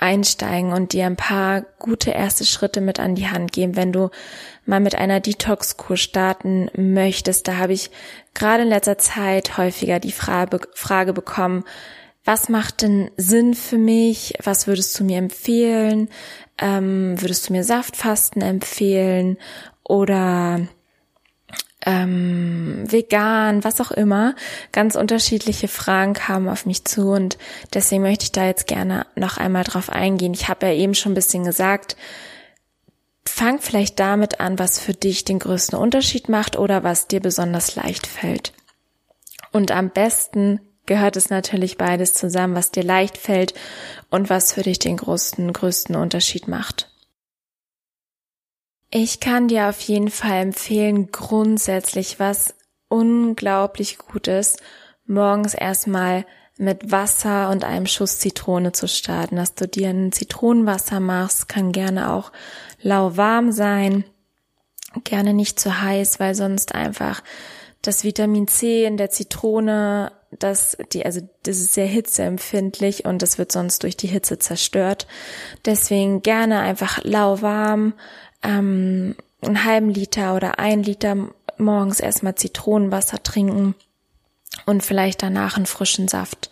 einsteigen 0.01 0.71
und 0.71 0.93
dir 0.93 1.05
ein 1.05 1.15
paar 1.15 1.62
gute 1.79 2.12
erste 2.12 2.45
Schritte 2.45 2.81
mit 2.81 2.99
an 2.99 3.15
die 3.15 3.27
Hand 3.27 3.51
geben, 3.51 3.75
wenn 3.75 3.91
du 3.91 4.09
mal 4.65 4.79
mit 4.79 4.95
einer 4.95 5.19
Detox-Kur 5.19 5.97
starten 5.97 6.69
möchtest. 6.75 7.47
Da 7.47 7.57
habe 7.57 7.73
ich 7.73 7.91
gerade 8.33 8.63
in 8.63 8.69
letzter 8.69 8.97
Zeit 8.97 9.57
häufiger 9.57 9.99
die 9.99 10.12
Frage, 10.12 11.13
bekommen, 11.13 11.63
was 12.25 12.49
macht 12.49 12.81
denn 12.81 13.09
Sinn 13.17 13.53
für 13.55 13.77
mich? 13.77 14.35
Was 14.43 14.67
würdest 14.67 14.99
du 14.99 15.03
mir 15.03 15.17
empfehlen? 15.17 16.09
Ähm, 16.57 17.19
würdest 17.19 17.49
du 17.49 17.53
mir 17.53 17.63
Saftfasten 17.63 18.41
empfehlen? 18.41 19.38
Oder 19.83 20.67
ähm, 21.89 22.84
vegan, 22.86 23.63
was 23.63 23.82
auch 23.82 23.91
immer. 23.91 24.36
Ganz 24.71 24.95
unterschiedliche 24.95 25.67
Fragen 25.67 26.13
kamen 26.13 26.47
auf 26.47 26.65
mich 26.65 26.86
zu 26.86 27.10
und 27.10 27.38
deswegen 27.73 28.04
möchte 28.04 28.25
ich 28.25 28.32
da 28.32 28.45
jetzt 28.45 28.67
gerne 28.67 29.08
noch 29.15 29.38
einmal 29.38 29.63
drauf 29.63 29.89
eingehen. 29.89 30.34
Ich 30.34 30.47
habe 30.49 30.67
ja 30.67 30.73
eben 30.73 30.93
schon 30.93 31.13
ein 31.13 31.15
bisschen 31.15 31.43
gesagt, 31.43 31.97
fang 33.25 33.60
vielleicht 33.60 33.99
damit 33.99 34.39
an, 34.39 34.60
was 34.60 34.80
für 34.80 34.93
dich 34.93 35.25
den 35.25 35.39
größten 35.39 35.78
Unterschied 35.78 36.30
macht 36.30 36.58
oder 36.58 36.84
was 36.84 37.08
dir 37.08 37.21
besonders 37.21 37.75
leicht 37.75 38.06
fällt. 38.06 38.54
Und 39.52 39.71
am 39.71 39.89
besten 39.89 40.60
gehört 40.86 41.15
es 41.15 41.30
natürlich 41.30 41.78
beides 41.78 42.13
zusammen, 42.13 42.56
was 42.56 42.71
dir 42.71 42.84
leicht 42.84 43.17
fällt 43.17 43.54
und 44.12 44.30
was 44.30 44.54
für 44.54 44.62
dich 44.62 44.78
den 44.78 44.97
größten, 44.97 45.54
größten 45.54 45.95
Unterschied 45.95 46.47
macht. 46.47 46.88
Ich 48.91 49.19
kann 49.19 49.47
dir 49.47 49.69
auf 49.69 49.80
jeden 49.82 50.10
Fall 50.10 50.41
empfehlen, 50.41 51.12
grundsätzlich 51.12 52.19
was 52.19 52.56
unglaublich 52.88 53.99
gut 53.99 54.28
ist, 54.28 54.62
morgens 55.06 55.54
erstmal 55.54 56.25
mit 56.58 56.91
Wasser 56.91 57.49
und 57.52 57.63
einem 57.63 57.86
Schuss 57.86 58.17
Zitrone 58.17 58.71
zu 58.71 58.88
starten, 58.88 59.36
dass 59.36 59.54
du 59.54 59.67
dir 59.67 59.89
ein 59.89 60.12
Zitronenwasser 60.12 60.99
machst, 60.99 61.47
kann 61.47 61.71
gerne 61.71 62.12
auch 62.12 62.32
lauwarm 62.82 63.52
sein, 63.52 64.06
gerne 65.04 65.34
nicht 65.34 65.60
zu 65.60 65.82
heiß, 65.82 66.19
weil 66.19 66.34
sonst 66.34 66.73
einfach 66.73 67.21
das 67.82 68.04
Vitamin 68.04 68.47
C 68.47 68.86
in 68.86 68.97
der 68.97 69.10
Zitrone, 69.10 70.12
das, 70.32 70.78
die, 70.91 71.06
also, 71.06 71.21
das 71.43 71.58
ist 71.58 71.73
sehr 71.73 71.86
hitzeempfindlich 71.86 73.06
und 73.06 73.21
das 73.21 73.38
wird 73.38 73.52
sonst 73.52 73.84
durch 73.84 73.95
die 73.95 74.08
Hitze 74.08 74.38
zerstört. 74.38 75.08
Deswegen 75.65 76.21
gerne 76.21 76.60
einfach 76.60 77.04
lauwarm, 77.04 77.93
ähm, 78.43 79.15
einen 79.41 79.63
halben 79.63 79.89
Liter 79.89 80.36
oder 80.36 80.60
ein 80.60 80.84
Liter 80.84 81.15
morgens 81.58 81.99
erstmal 81.99 82.36
Zitronenwasser 82.36 83.21
trinken 83.23 83.75
und 84.65 84.84
vielleicht 84.84 85.23
danach 85.23 85.58
einen 85.58 85.65
frischen 85.65 86.08
Saft. 86.08 86.49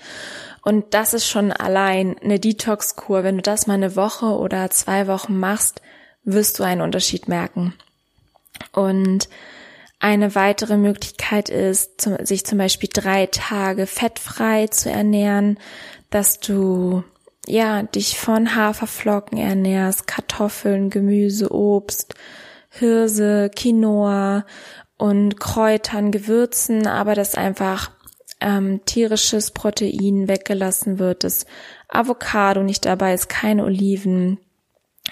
Und 0.61 0.93
das 0.93 1.13
ist 1.13 1.27
schon 1.27 1.51
allein 1.51 2.17
eine 2.19 2.39
Detox-Kur. 2.39 3.23
Wenn 3.23 3.37
du 3.37 3.41
das 3.41 3.67
mal 3.67 3.75
eine 3.75 3.95
Woche 3.95 4.25
oder 4.25 4.69
zwei 4.69 5.07
Wochen 5.07 5.39
machst, 5.39 5.81
wirst 6.23 6.59
du 6.59 6.63
einen 6.63 6.81
Unterschied 6.81 7.27
merken. 7.27 7.73
Und 8.73 9.29
eine 9.99 10.35
weitere 10.35 10.77
Möglichkeit 10.77 11.49
ist, 11.49 12.01
sich 12.27 12.45
zum 12.45 12.57
Beispiel 12.57 12.89
drei 12.91 13.27
Tage 13.27 13.87
fettfrei 13.87 14.67
zu 14.67 14.91
ernähren, 14.91 15.57
dass 16.09 16.39
du 16.39 17.03
ja, 17.47 17.83
dich 17.83 18.19
von 18.19 18.55
Haferflocken 18.55 19.37
ernährst, 19.37 20.07
Kartoffeln, 20.07 20.89
Gemüse, 20.89 21.51
Obst, 21.51 22.13
Hirse, 22.69 23.49
Quinoa 23.55 24.45
und 24.97 25.39
Kräutern, 25.39 26.11
Gewürzen, 26.11 26.87
aber 26.87 27.15
das 27.15 27.35
einfach 27.35 27.91
ähm, 28.41 28.81
tierisches 28.85 29.51
Protein 29.51 30.27
weggelassen 30.27 30.99
wird, 30.99 31.23
dass 31.23 31.45
Avocado 31.87 32.63
nicht 32.63 32.85
dabei 32.85 33.13
ist, 33.13 33.29
keine 33.29 33.63
Oliven, 33.63 34.39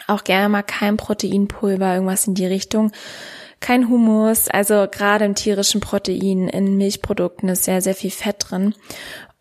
auch 0.08 0.24
gerne 0.24 0.50
mal 0.50 0.64
kein 0.64 0.98
Proteinpulver, 0.98 1.94
irgendwas 1.94 2.28
in 2.28 2.36
die 2.36 2.46
Richtung, 2.46 2.92
kein 3.62 3.90
Hummus, 3.90 4.48
also 4.48 4.88
gerade 4.92 5.26
im 5.26 5.34
tierischen 5.34 5.82
Protein, 5.82 6.50
in 6.50 6.78
Milchprodukten 6.78 7.50
ist 7.50 7.64
sehr, 7.64 7.82
sehr 7.82 7.96
viel 7.96 8.12
Fett 8.12 8.46
drin. 8.50 8.76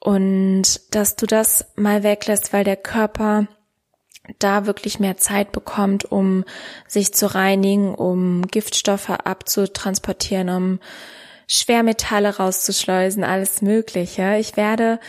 Und 0.05 0.95
dass 0.95 1.17
du 1.17 1.25
das 1.25 1.65
mal 1.77 2.03
weglässt, 2.03 2.53
weil 2.53 2.63
der 2.63 2.77
Körper 2.77 3.49
da 4.39 4.67
wirklich 4.67 5.01
mehr 5.01 5.17
Zeit 5.17 5.51
bekommt, 5.51 6.05
um 6.05 6.45
sich 6.87 7.15
zu 7.15 7.35
reinigen, 7.35 7.95
um 7.95 8.47
Giftstoffe 8.47 9.09
abzutransportieren, 9.09 10.51
um 10.51 10.79
Schwermetalle 11.47 12.37
rauszuschleusen, 12.37 13.25
alles 13.25 13.63
Mögliche. 13.63 14.37
Ich 14.37 14.59
werde 14.59 15.01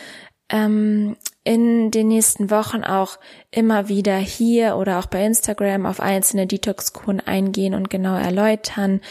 ähm, 0.48 1.18
in 1.44 1.92
den 1.92 2.08
nächsten 2.08 2.50
Wochen 2.50 2.86
auch 2.86 3.20
immer 3.52 3.90
wieder 3.90 4.16
hier 4.16 4.78
oder 4.78 5.00
auch 5.00 5.08
bei 5.08 5.26
Instagram 5.26 5.86
auf 5.86 6.00
einzelne 6.00 6.48
Detox-Kuren 6.48 7.20
eingehen 7.20 7.74
und 7.74 7.90
genau 7.90 8.16
erläutern, 8.16 9.02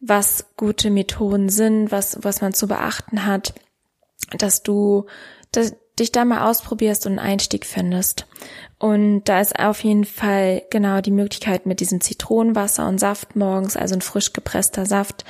was 0.00 0.46
gute 0.56 0.88
Methoden 0.88 1.50
sind, 1.50 1.92
was, 1.92 2.18
was 2.22 2.40
man 2.40 2.54
zu 2.54 2.66
beachten 2.66 3.26
hat, 3.26 3.52
dass 4.36 4.62
du 4.62 5.06
dass, 5.52 5.74
dich 5.98 6.12
da 6.12 6.24
mal 6.24 6.48
ausprobierst 6.48 7.06
und 7.06 7.18
einen 7.18 7.30
Einstieg 7.30 7.66
findest. 7.66 8.26
Und 8.78 9.24
da 9.24 9.40
ist 9.40 9.58
auf 9.58 9.82
jeden 9.82 10.04
Fall 10.04 10.62
genau 10.70 11.00
die 11.00 11.10
Möglichkeit 11.10 11.66
mit 11.66 11.80
diesem 11.80 12.00
Zitronenwasser 12.00 12.86
und 12.86 12.98
Saft 12.98 13.34
morgens, 13.34 13.76
also 13.76 13.94
ein 13.94 14.02
frisch 14.02 14.32
gepresster 14.32 14.86
Saft, 14.86 15.24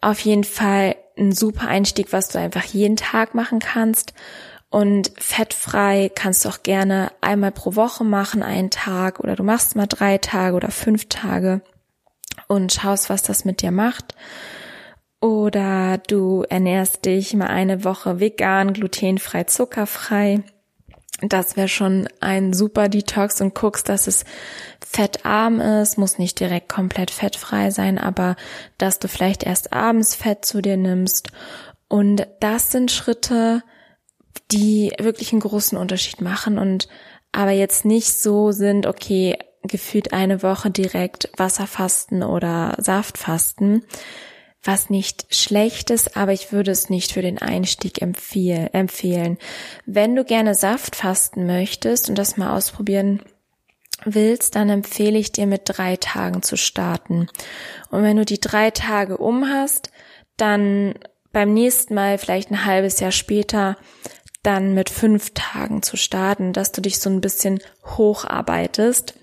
auf 0.00 0.20
jeden 0.20 0.44
Fall 0.44 0.96
ein 1.18 1.32
super 1.32 1.68
Einstieg, 1.68 2.12
was 2.12 2.28
du 2.28 2.38
einfach 2.38 2.64
jeden 2.64 2.96
Tag 2.96 3.34
machen 3.34 3.58
kannst. 3.58 4.14
Und 4.70 5.12
fettfrei 5.18 6.10
kannst 6.12 6.44
du 6.44 6.48
auch 6.48 6.62
gerne 6.62 7.12
einmal 7.20 7.52
pro 7.52 7.76
Woche 7.76 8.04
machen, 8.04 8.42
einen 8.42 8.70
Tag, 8.70 9.20
oder 9.20 9.36
du 9.36 9.44
machst 9.44 9.76
mal 9.76 9.86
drei 9.86 10.18
Tage 10.18 10.56
oder 10.56 10.70
fünf 10.70 11.08
Tage 11.08 11.62
und 12.48 12.72
schaust, 12.72 13.08
was 13.08 13.22
das 13.22 13.44
mit 13.44 13.62
dir 13.62 13.70
macht. 13.70 14.14
Oder 15.24 16.02
du 16.06 16.44
ernährst 16.50 17.06
dich 17.06 17.32
mal 17.32 17.46
eine 17.46 17.82
Woche 17.82 18.20
vegan, 18.20 18.74
glutenfrei, 18.74 19.44
zuckerfrei. 19.44 20.42
Das 21.22 21.56
wäre 21.56 21.68
schon 21.68 22.10
ein 22.20 22.52
super 22.52 22.90
Detox 22.90 23.40
und 23.40 23.54
guckst, 23.54 23.88
dass 23.88 24.06
es 24.06 24.26
fettarm 24.86 25.62
ist, 25.62 25.96
muss 25.96 26.18
nicht 26.18 26.40
direkt 26.40 26.68
komplett 26.68 27.10
fettfrei 27.10 27.70
sein, 27.70 27.96
aber 27.96 28.36
dass 28.76 28.98
du 28.98 29.08
vielleicht 29.08 29.44
erst 29.44 29.72
abends 29.72 30.14
Fett 30.14 30.44
zu 30.44 30.60
dir 30.60 30.76
nimmst. 30.76 31.28
Und 31.88 32.26
das 32.40 32.70
sind 32.70 32.90
Schritte, 32.90 33.62
die 34.52 34.92
wirklich 35.00 35.32
einen 35.32 35.40
großen 35.40 35.78
Unterschied 35.78 36.20
machen 36.20 36.58
und 36.58 36.86
aber 37.32 37.52
jetzt 37.52 37.86
nicht 37.86 38.12
so 38.12 38.52
sind, 38.52 38.86
okay, 38.86 39.38
gefühlt 39.62 40.12
eine 40.12 40.42
Woche 40.42 40.70
direkt 40.70 41.30
Wasserfasten 41.38 42.22
oder 42.22 42.74
Saftfasten, 42.76 43.86
was 44.64 44.88
nicht 44.90 45.26
schlecht 45.34 45.90
ist, 45.90 46.16
aber 46.16 46.32
ich 46.32 46.50
würde 46.50 46.70
es 46.70 46.88
nicht 46.88 47.12
für 47.12 47.22
den 47.22 47.38
Einstieg 47.38 48.00
empfehlen. 48.00 49.38
Wenn 49.84 50.16
du 50.16 50.24
gerne 50.24 50.54
Saft 50.54 50.96
fasten 50.96 51.46
möchtest 51.46 52.08
und 52.08 52.16
das 52.16 52.36
mal 52.36 52.56
ausprobieren 52.56 53.22
willst, 54.04 54.56
dann 54.56 54.70
empfehle 54.70 55.18
ich 55.18 55.32
dir 55.32 55.46
mit 55.46 55.62
drei 55.64 55.96
Tagen 55.96 56.42
zu 56.42 56.56
starten. 56.56 57.28
Und 57.90 58.02
wenn 58.02 58.16
du 58.16 58.24
die 58.24 58.40
drei 58.40 58.70
Tage 58.70 59.18
um 59.18 59.48
hast, 59.48 59.90
dann 60.36 60.94
beim 61.32 61.52
nächsten 61.52 61.94
Mal, 61.94 62.18
vielleicht 62.18 62.50
ein 62.50 62.64
halbes 62.64 63.00
Jahr 63.00 63.12
später, 63.12 63.76
dann 64.42 64.74
mit 64.74 64.90
fünf 64.90 65.32
Tagen 65.34 65.82
zu 65.82 65.96
starten, 65.96 66.52
dass 66.52 66.72
du 66.72 66.80
dich 66.80 66.98
so 66.98 67.10
ein 67.10 67.20
bisschen 67.20 67.60
hocharbeitest. 67.84 69.14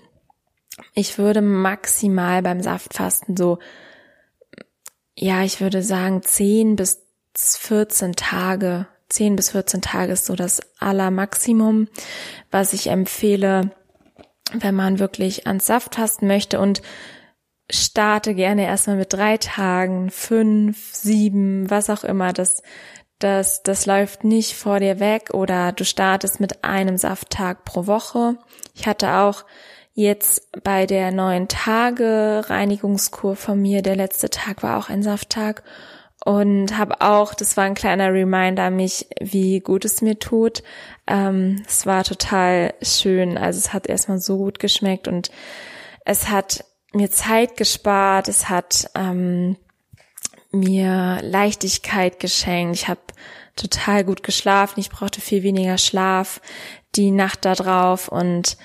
Ich 0.94 1.18
würde 1.18 1.42
maximal 1.42 2.42
beim 2.42 2.60
Saftfasten 2.60 3.36
so 3.36 3.58
ja, 5.14 5.42
ich 5.42 5.60
würde 5.60 5.82
sagen, 5.82 6.22
10 6.22 6.76
bis 6.76 7.04
14 7.36 8.14
Tage, 8.14 8.86
10 9.08 9.36
bis 9.36 9.50
14 9.50 9.82
Tage 9.82 10.12
ist 10.12 10.26
so 10.26 10.34
das 10.34 10.60
Allermaximum, 10.78 11.88
was 12.50 12.72
ich 12.72 12.88
empfehle, 12.88 13.70
wenn 14.52 14.74
man 14.74 14.98
wirklich 14.98 15.46
ans 15.46 15.66
Saft 15.66 15.94
fasten 15.94 16.26
möchte 16.26 16.60
und 16.60 16.82
starte 17.70 18.34
gerne 18.34 18.66
erstmal 18.66 18.96
mit 18.96 19.12
drei 19.12 19.38
Tagen, 19.38 20.10
fünf, 20.10 20.94
sieben, 20.94 21.70
was 21.70 21.90
auch 21.90 22.04
immer. 22.04 22.32
Das, 22.32 22.62
das, 23.18 23.62
das 23.62 23.86
läuft 23.86 24.24
nicht 24.24 24.54
vor 24.54 24.80
dir 24.80 25.00
weg 25.00 25.30
oder 25.32 25.72
du 25.72 25.84
startest 25.84 26.40
mit 26.40 26.64
einem 26.64 26.96
Safttag 26.96 27.64
pro 27.64 27.86
Woche. 27.86 28.36
Ich 28.74 28.86
hatte 28.86 29.14
auch 29.14 29.44
Jetzt 29.94 30.48
bei 30.62 30.86
der 30.86 31.10
neuen 31.10 31.48
Tage 31.48 32.44
Reinigungskur 32.46 33.36
von 33.36 33.60
mir, 33.60 33.82
der 33.82 33.96
letzte 33.96 34.30
Tag 34.30 34.62
war 34.62 34.78
auch 34.78 34.88
ein 34.88 35.02
Safttag 35.02 35.62
und 36.24 36.78
habe 36.78 37.00
auch, 37.00 37.34
das 37.34 37.56
war 37.56 37.64
ein 37.64 37.74
kleiner 37.74 38.12
Reminder 38.12 38.64
an 38.64 38.76
mich, 38.76 39.06
wie 39.20 39.60
gut 39.60 39.84
es 39.84 40.00
mir 40.00 40.18
tut. 40.18 40.62
Ähm, 41.06 41.62
es 41.66 41.84
war 41.84 42.04
total 42.04 42.72
schön, 42.80 43.36
also 43.36 43.58
es 43.58 43.72
hat 43.74 43.86
erstmal 43.86 44.18
so 44.18 44.38
gut 44.38 44.58
geschmeckt 44.58 45.08
und 45.08 45.30
es 46.04 46.30
hat 46.30 46.64
mir 46.94 47.10
Zeit 47.10 47.56
gespart, 47.56 48.28
es 48.28 48.48
hat 48.48 48.90
ähm, 48.94 49.56
mir 50.52 51.18
Leichtigkeit 51.22 52.18
geschenkt. 52.18 52.76
Ich 52.76 52.88
habe 52.88 53.00
total 53.56 54.04
gut 54.04 54.22
geschlafen, 54.22 54.80
ich 54.80 54.90
brauchte 54.90 55.20
viel 55.20 55.42
weniger 55.42 55.76
Schlaf 55.76 56.40
die 56.94 57.10
Nacht 57.10 57.44
da 57.44 57.54
drauf 57.54 58.08
und 58.08 58.56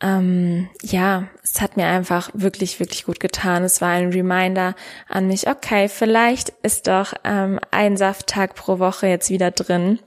ähm, 0.00 0.68
ja, 0.82 1.28
es 1.42 1.60
hat 1.60 1.76
mir 1.76 1.86
einfach 1.86 2.30
wirklich, 2.34 2.78
wirklich 2.80 3.04
gut 3.04 3.18
getan. 3.18 3.64
Es 3.64 3.80
war 3.80 3.90
ein 3.90 4.12
Reminder 4.12 4.74
an 5.08 5.26
mich, 5.26 5.48
okay, 5.48 5.88
vielleicht 5.88 6.50
ist 6.62 6.86
doch 6.86 7.14
ähm, 7.24 7.58
ein 7.70 7.96
Safttag 7.96 8.54
pro 8.54 8.78
Woche 8.78 9.06
jetzt 9.06 9.30
wieder 9.30 9.50
drin. 9.50 9.98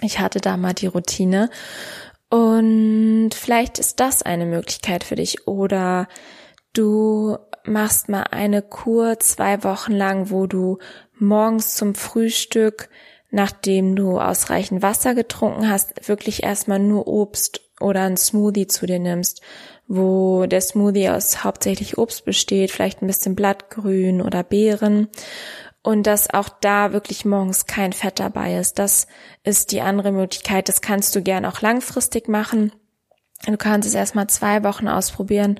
Ich 0.00 0.18
hatte 0.18 0.40
da 0.40 0.56
mal 0.56 0.72
die 0.72 0.86
Routine. 0.86 1.50
Und 2.30 3.30
vielleicht 3.34 3.78
ist 3.78 4.00
das 4.00 4.22
eine 4.22 4.46
Möglichkeit 4.46 5.04
für 5.04 5.16
dich. 5.16 5.46
Oder 5.46 6.08
du 6.72 7.36
machst 7.64 8.08
mal 8.08 8.22
eine 8.30 8.62
Kur 8.62 9.18
zwei 9.18 9.62
Wochen 9.62 9.92
lang, 9.92 10.30
wo 10.30 10.46
du 10.46 10.78
morgens 11.18 11.74
zum 11.74 11.94
Frühstück, 11.94 12.88
nachdem 13.30 13.94
du 13.94 14.18
ausreichend 14.18 14.82
Wasser 14.82 15.14
getrunken 15.14 15.68
hast, 15.68 16.08
wirklich 16.08 16.42
erstmal 16.42 16.78
nur 16.78 17.06
Obst 17.06 17.60
oder 17.82 18.02
ein 18.02 18.16
Smoothie 18.16 18.66
zu 18.66 18.86
dir 18.86 18.98
nimmst, 18.98 19.42
wo 19.88 20.46
der 20.46 20.60
Smoothie 20.60 21.10
aus 21.10 21.44
hauptsächlich 21.44 21.98
Obst 21.98 22.24
besteht, 22.24 22.70
vielleicht 22.70 23.02
ein 23.02 23.06
bisschen 23.06 23.34
Blattgrün 23.34 24.22
oder 24.22 24.42
Beeren 24.42 25.08
und 25.82 26.06
dass 26.06 26.32
auch 26.32 26.48
da 26.48 26.92
wirklich 26.92 27.24
morgens 27.24 27.66
kein 27.66 27.92
Fett 27.92 28.20
dabei 28.20 28.56
ist. 28.56 28.78
Das 28.78 29.06
ist 29.42 29.72
die 29.72 29.80
andere 29.80 30.12
Möglichkeit. 30.12 30.68
Das 30.68 30.80
kannst 30.80 31.14
du 31.16 31.22
gern 31.22 31.44
auch 31.44 31.60
langfristig 31.60 32.28
machen. 32.28 32.72
Du 33.44 33.56
kannst 33.56 33.88
es 33.88 33.94
erstmal 33.94 34.28
zwei 34.28 34.62
Wochen 34.62 34.86
ausprobieren 34.86 35.58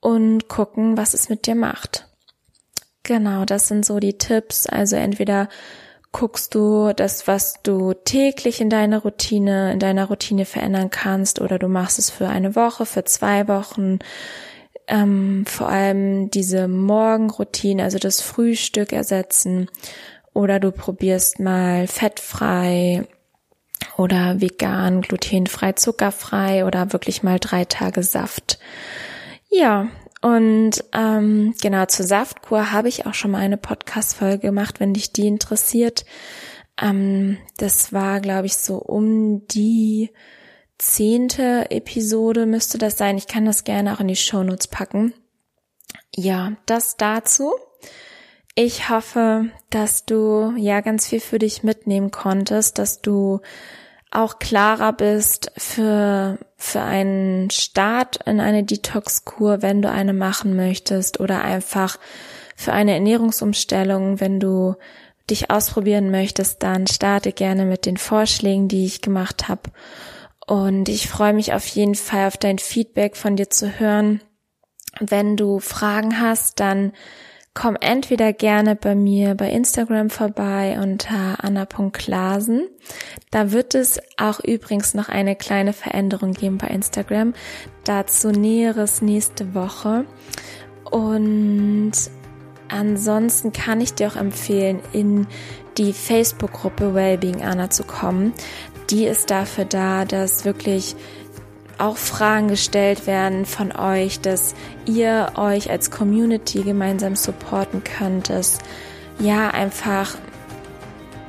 und 0.00 0.48
gucken, 0.48 0.96
was 0.96 1.14
es 1.14 1.28
mit 1.28 1.46
dir 1.46 1.54
macht. 1.54 2.08
Genau, 3.04 3.44
das 3.44 3.68
sind 3.68 3.86
so 3.86 4.00
die 4.00 4.18
Tipps. 4.18 4.66
Also 4.66 4.96
entweder 4.96 5.48
guckst 6.14 6.54
du 6.54 6.92
das, 6.94 7.26
was 7.26 7.56
du 7.64 7.92
täglich 7.92 8.60
in 8.60 8.70
deiner 8.70 9.02
Routine, 9.02 9.72
in 9.72 9.80
deiner 9.80 10.06
Routine 10.06 10.44
verändern 10.44 10.88
kannst, 10.88 11.40
oder 11.40 11.58
du 11.58 11.66
machst 11.66 11.98
es 11.98 12.08
für 12.08 12.28
eine 12.28 12.54
Woche, 12.54 12.86
für 12.86 13.04
zwei 13.04 13.48
Wochen. 13.48 13.98
Ähm, 14.86 15.44
vor 15.44 15.68
allem 15.68 16.30
diese 16.30 16.68
Morgenroutine, 16.68 17.82
also 17.82 17.98
das 17.98 18.20
Frühstück 18.20 18.92
ersetzen, 18.92 19.68
oder 20.32 20.60
du 20.60 20.70
probierst 20.70 21.40
mal 21.40 21.88
fettfrei 21.88 23.06
oder 23.96 24.40
vegan, 24.40 25.00
glutenfrei, 25.00 25.72
zuckerfrei 25.72 26.64
oder 26.64 26.92
wirklich 26.92 27.24
mal 27.24 27.40
drei 27.40 27.64
Tage 27.64 28.04
Saft. 28.04 28.60
Ja, 29.50 29.88
und 30.24 30.82
ähm, 30.94 31.54
genau 31.60 31.84
zur 31.84 32.06
Saftkur 32.06 32.72
habe 32.72 32.88
ich 32.88 33.04
auch 33.04 33.12
schon 33.12 33.32
mal 33.32 33.40
eine 33.40 33.58
Podcast-Folge 33.58 34.38
gemacht, 34.38 34.80
wenn 34.80 34.94
dich 34.94 35.12
die 35.12 35.26
interessiert. 35.26 36.06
Ähm, 36.80 37.36
das 37.58 37.92
war, 37.92 38.20
glaube 38.20 38.46
ich, 38.46 38.56
so 38.56 38.78
um 38.78 39.46
die 39.48 40.08
zehnte 40.78 41.70
Episode 41.70 42.46
müsste 42.46 42.78
das 42.78 42.96
sein. 42.96 43.18
Ich 43.18 43.26
kann 43.26 43.44
das 43.44 43.64
gerne 43.64 43.92
auch 43.92 44.00
in 44.00 44.08
die 44.08 44.16
Shownotes 44.16 44.68
packen. 44.68 45.12
Ja, 46.16 46.56
das 46.64 46.96
dazu. 46.96 47.52
Ich 48.54 48.88
hoffe, 48.88 49.50
dass 49.68 50.06
du 50.06 50.54
ja 50.56 50.80
ganz 50.80 51.06
viel 51.06 51.20
für 51.20 51.38
dich 51.38 51.64
mitnehmen 51.64 52.10
konntest, 52.10 52.78
dass 52.78 53.02
du 53.02 53.42
auch 54.10 54.38
klarer 54.38 54.92
bist 54.92 55.50
für, 55.56 56.38
für 56.56 56.80
einen 56.80 57.50
Start 57.50 58.18
in 58.26 58.40
eine 58.40 58.64
Detox-Kur, 58.64 59.62
wenn 59.62 59.82
du 59.82 59.90
eine 59.90 60.12
machen 60.12 60.54
möchtest 60.56 61.20
oder 61.20 61.42
einfach 61.42 61.98
für 62.56 62.72
eine 62.72 62.94
Ernährungsumstellung, 62.94 64.20
wenn 64.20 64.38
du 64.38 64.76
dich 65.30 65.50
ausprobieren 65.50 66.10
möchtest, 66.10 66.62
dann 66.62 66.86
starte 66.86 67.32
gerne 67.32 67.64
mit 67.64 67.86
den 67.86 67.96
Vorschlägen, 67.96 68.68
die 68.68 68.84
ich 68.84 69.00
gemacht 69.00 69.48
habe. 69.48 69.70
Und 70.46 70.88
ich 70.88 71.08
freue 71.08 71.32
mich 71.32 71.54
auf 71.54 71.66
jeden 71.66 71.94
Fall 71.94 72.26
auf 72.26 72.36
dein 72.36 72.58
Feedback 72.58 73.16
von 73.16 73.36
dir 73.36 73.48
zu 73.48 73.78
hören. 73.80 74.20
Wenn 75.00 75.36
du 75.36 75.58
Fragen 75.58 76.20
hast, 76.20 76.60
dann 76.60 76.92
komm 77.54 77.76
entweder 77.80 78.32
gerne 78.32 78.74
bei 78.74 78.96
mir 78.96 79.34
bei 79.36 79.50
Instagram 79.50 80.10
vorbei 80.10 80.78
unter 80.82 81.42
anna.klasen. 81.42 82.68
Da 83.30 83.52
wird 83.52 83.74
es 83.76 84.00
auch 84.16 84.40
übrigens 84.40 84.94
noch 84.94 85.08
eine 85.08 85.36
kleine 85.36 85.72
Veränderung 85.72 86.32
geben 86.32 86.58
bei 86.58 86.66
Instagram. 86.66 87.32
Dazu 87.84 88.30
Näheres 88.30 89.02
nächste 89.02 89.54
Woche. 89.54 90.04
Und 90.90 91.92
ansonsten 92.68 93.52
kann 93.52 93.80
ich 93.80 93.94
dir 93.94 94.08
auch 94.08 94.16
empfehlen, 94.16 94.80
in 94.92 95.28
die 95.78 95.92
Facebook-Gruppe 95.92 96.94
Wellbeing 96.94 97.42
Anna 97.42 97.70
zu 97.70 97.84
kommen. 97.84 98.32
Die 98.90 99.06
ist 99.06 99.30
dafür 99.30 99.64
da, 99.64 100.04
dass 100.04 100.44
wirklich 100.44 100.96
auch 101.78 101.96
Fragen 101.96 102.48
gestellt 102.48 103.06
werden 103.06 103.46
von 103.46 103.72
euch, 103.72 104.20
dass 104.20 104.54
ihr 104.86 105.32
euch 105.36 105.70
als 105.70 105.90
Community 105.90 106.62
gemeinsam 106.62 107.16
supporten 107.16 107.82
könnt, 107.84 108.30
dass 108.30 108.58
ja 109.18 109.50
einfach 109.50 110.16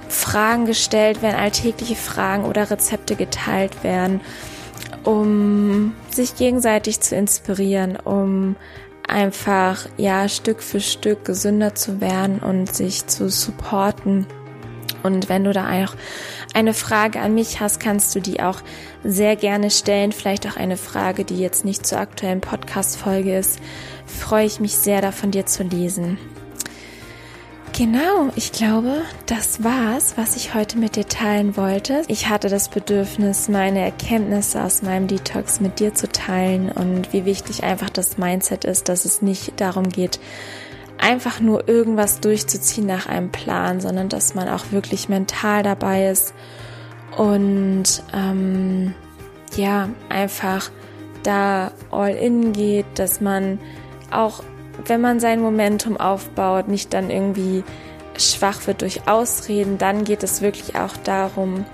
Fragen 0.10 0.66
gestellt 0.66 1.22
werden, 1.22 1.36
alltägliche 1.36 1.96
Fragen 1.96 2.46
oder 2.46 2.70
Rezepte 2.70 3.16
geteilt 3.16 3.84
werden, 3.84 4.22
um 5.04 5.94
sich 6.10 6.36
gegenseitig 6.36 7.02
zu 7.02 7.16
inspirieren, 7.16 7.98
um 7.98 8.56
einfach 9.08 9.88
ja 9.98 10.28
Stück 10.28 10.64
für 10.64 10.80
Stück 10.80 11.26
gesünder 11.26 11.76
zu 11.76 12.02
werden 12.02 12.40
und 12.40 12.74
sich 12.74 13.06
zu 13.08 13.30
supporten. 13.30 14.26
Und 15.04 15.30
wenn 15.30 15.44
du 15.44 15.54
da 15.54 15.84
auch 15.84 15.94
eine 16.56 16.74
Frage 16.74 17.20
an 17.20 17.36
mich 17.36 17.60
hast, 17.60 17.80
kannst 17.80 18.16
du 18.16 18.22
die 18.22 18.42
auch 18.42 18.62
sehr 19.04 19.36
gerne 19.36 19.70
stellen. 19.70 20.12
Vielleicht 20.12 20.48
auch 20.48 20.56
eine 20.56 20.78
Frage, 20.78 21.26
die 21.26 21.38
jetzt 21.38 21.66
nicht 21.66 21.86
zur 21.86 22.00
aktuellen 22.00 22.42
Podcast-Folge 22.42 23.38
ist. 23.38 23.60
Freue 24.06 24.46
ich 24.46 24.60
mich 24.60 24.76
sehr, 24.76 25.02
da 25.02 25.12
von 25.12 25.32
dir 25.32 25.46
zu 25.46 25.64
lesen. 25.64 26.18
Genau, 27.78 28.30
ich 28.38 28.54
glaube, 28.54 29.02
das 29.26 29.62
war's, 29.66 30.14
was 30.16 30.38
ich 30.38 30.54
heute 30.54 30.78
mit 30.78 30.96
dir 30.96 31.10
teilen 31.10 31.58
wollte. 31.58 32.04
Ich 32.08 32.30
hatte 32.30 32.48
das 32.48 32.70
Bedürfnis, 32.70 33.50
meine 33.50 33.82
Erkenntnisse 33.82 34.64
aus 34.64 34.82
meinem 34.82 35.08
Detox 35.08 35.60
mit 35.60 35.82
dir 35.82 35.94
zu 35.94 36.08
teilen 36.08 36.72
und 36.72 37.12
wie 37.12 37.26
wichtig 37.26 37.66
einfach 37.66 37.90
das 37.90 38.18
Mindset 38.18 38.64
ist, 38.64 38.88
dass 38.88 39.04
es 39.04 39.22
nicht 39.22 39.60
darum 39.60 39.90
geht, 39.90 40.22
einfach 40.98 41.40
nur 41.40 41.68
irgendwas 41.68 42.20
durchzuziehen 42.20 42.88
nach 42.88 43.08
einem 43.08 43.32
Plan, 43.32 43.82
sondern 43.82 44.10
dass 44.10 44.36
man 44.36 44.50
auch 44.50 44.72
wirklich 44.72 45.10
mental 45.10 45.64
dabei 45.64 46.10
ist 46.10 46.34
und 47.18 48.04
ähm, 48.14 48.94
ja, 49.56 49.90
einfach 50.10 50.70
da 51.24 51.72
all 51.92 52.14
in 52.14 52.54
geht, 52.54 52.86
dass 52.96 53.22
man 53.22 53.60
auch, 54.12 54.44
wenn 54.86 55.02
man 55.02 55.20
sein 55.20 55.42
Momentum 55.42 55.98
aufbaut, 55.98 56.68
nicht 56.68 56.94
dann 56.94 57.10
irgendwie 57.10 57.64
schwach 58.18 58.68
wird 58.68 58.82
durch 58.82 59.08
Ausreden, 59.08 59.78
dann 59.78 60.04
geht 60.04 60.24
es 60.24 60.42
wirklich 60.42 60.76
auch 60.76 60.96
darum, 61.04 61.66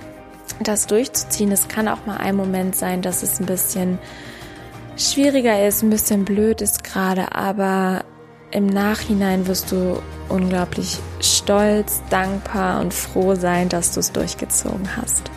das 0.61 0.87
durchzuziehen. 0.87 1.51
Es 1.51 1.67
kann 1.67 1.87
auch 1.87 2.05
mal 2.05 2.17
ein 2.17 2.35
Moment 2.35 2.75
sein, 2.75 3.01
dass 3.01 3.23
es 3.23 3.39
ein 3.39 3.45
bisschen 3.45 3.99
schwieriger 4.97 5.67
ist, 5.67 5.81
ein 5.81 5.89
bisschen 5.89 6.25
blöd 6.25 6.61
ist 6.61 6.83
gerade, 6.83 7.33
aber 7.35 8.03
im 8.51 8.67
Nachhinein 8.67 9.47
wirst 9.47 9.71
du 9.71 10.01
unglaublich 10.29 10.99
stolz, 11.19 12.01
dankbar 12.09 12.81
und 12.81 12.93
froh 12.93 13.35
sein, 13.35 13.69
dass 13.69 13.93
du 13.93 13.99
es 13.99 14.11
durchgezogen 14.11 14.95
hast. 14.95 15.31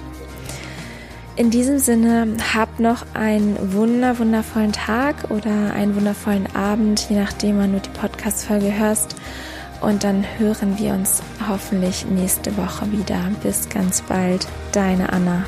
In 1.36 1.50
diesem 1.50 1.80
Sinne, 1.80 2.28
hab 2.54 2.78
noch 2.78 3.06
einen 3.12 3.72
wunder, 3.72 4.20
wundervollen 4.20 4.72
Tag 4.72 5.30
oder 5.30 5.74
einen 5.74 5.96
wundervollen 5.96 6.46
Abend, 6.54 7.08
je 7.10 7.16
nachdem, 7.16 7.58
wann 7.58 7.72
du 7.72 7.80
die 7.80 7.88
Podcast-Folge 7.90 8.72
hörst. 8.72 9.16
Und 9.80 10.04
dann 10.04 10.24
hören 10.38 10.78
wir 10.78 10.92
uns 10.92 11.22
hoffentlich 11.48 12.06
nächste 12.06 12.56
Woche 12.56 12.90
wieder. 12.92 13.18
Bis 13.42 13.68
ganz 13.68 14.00
bald, 14.02 14.46
deine 14.72 15.12
Anna. 15.12 15.44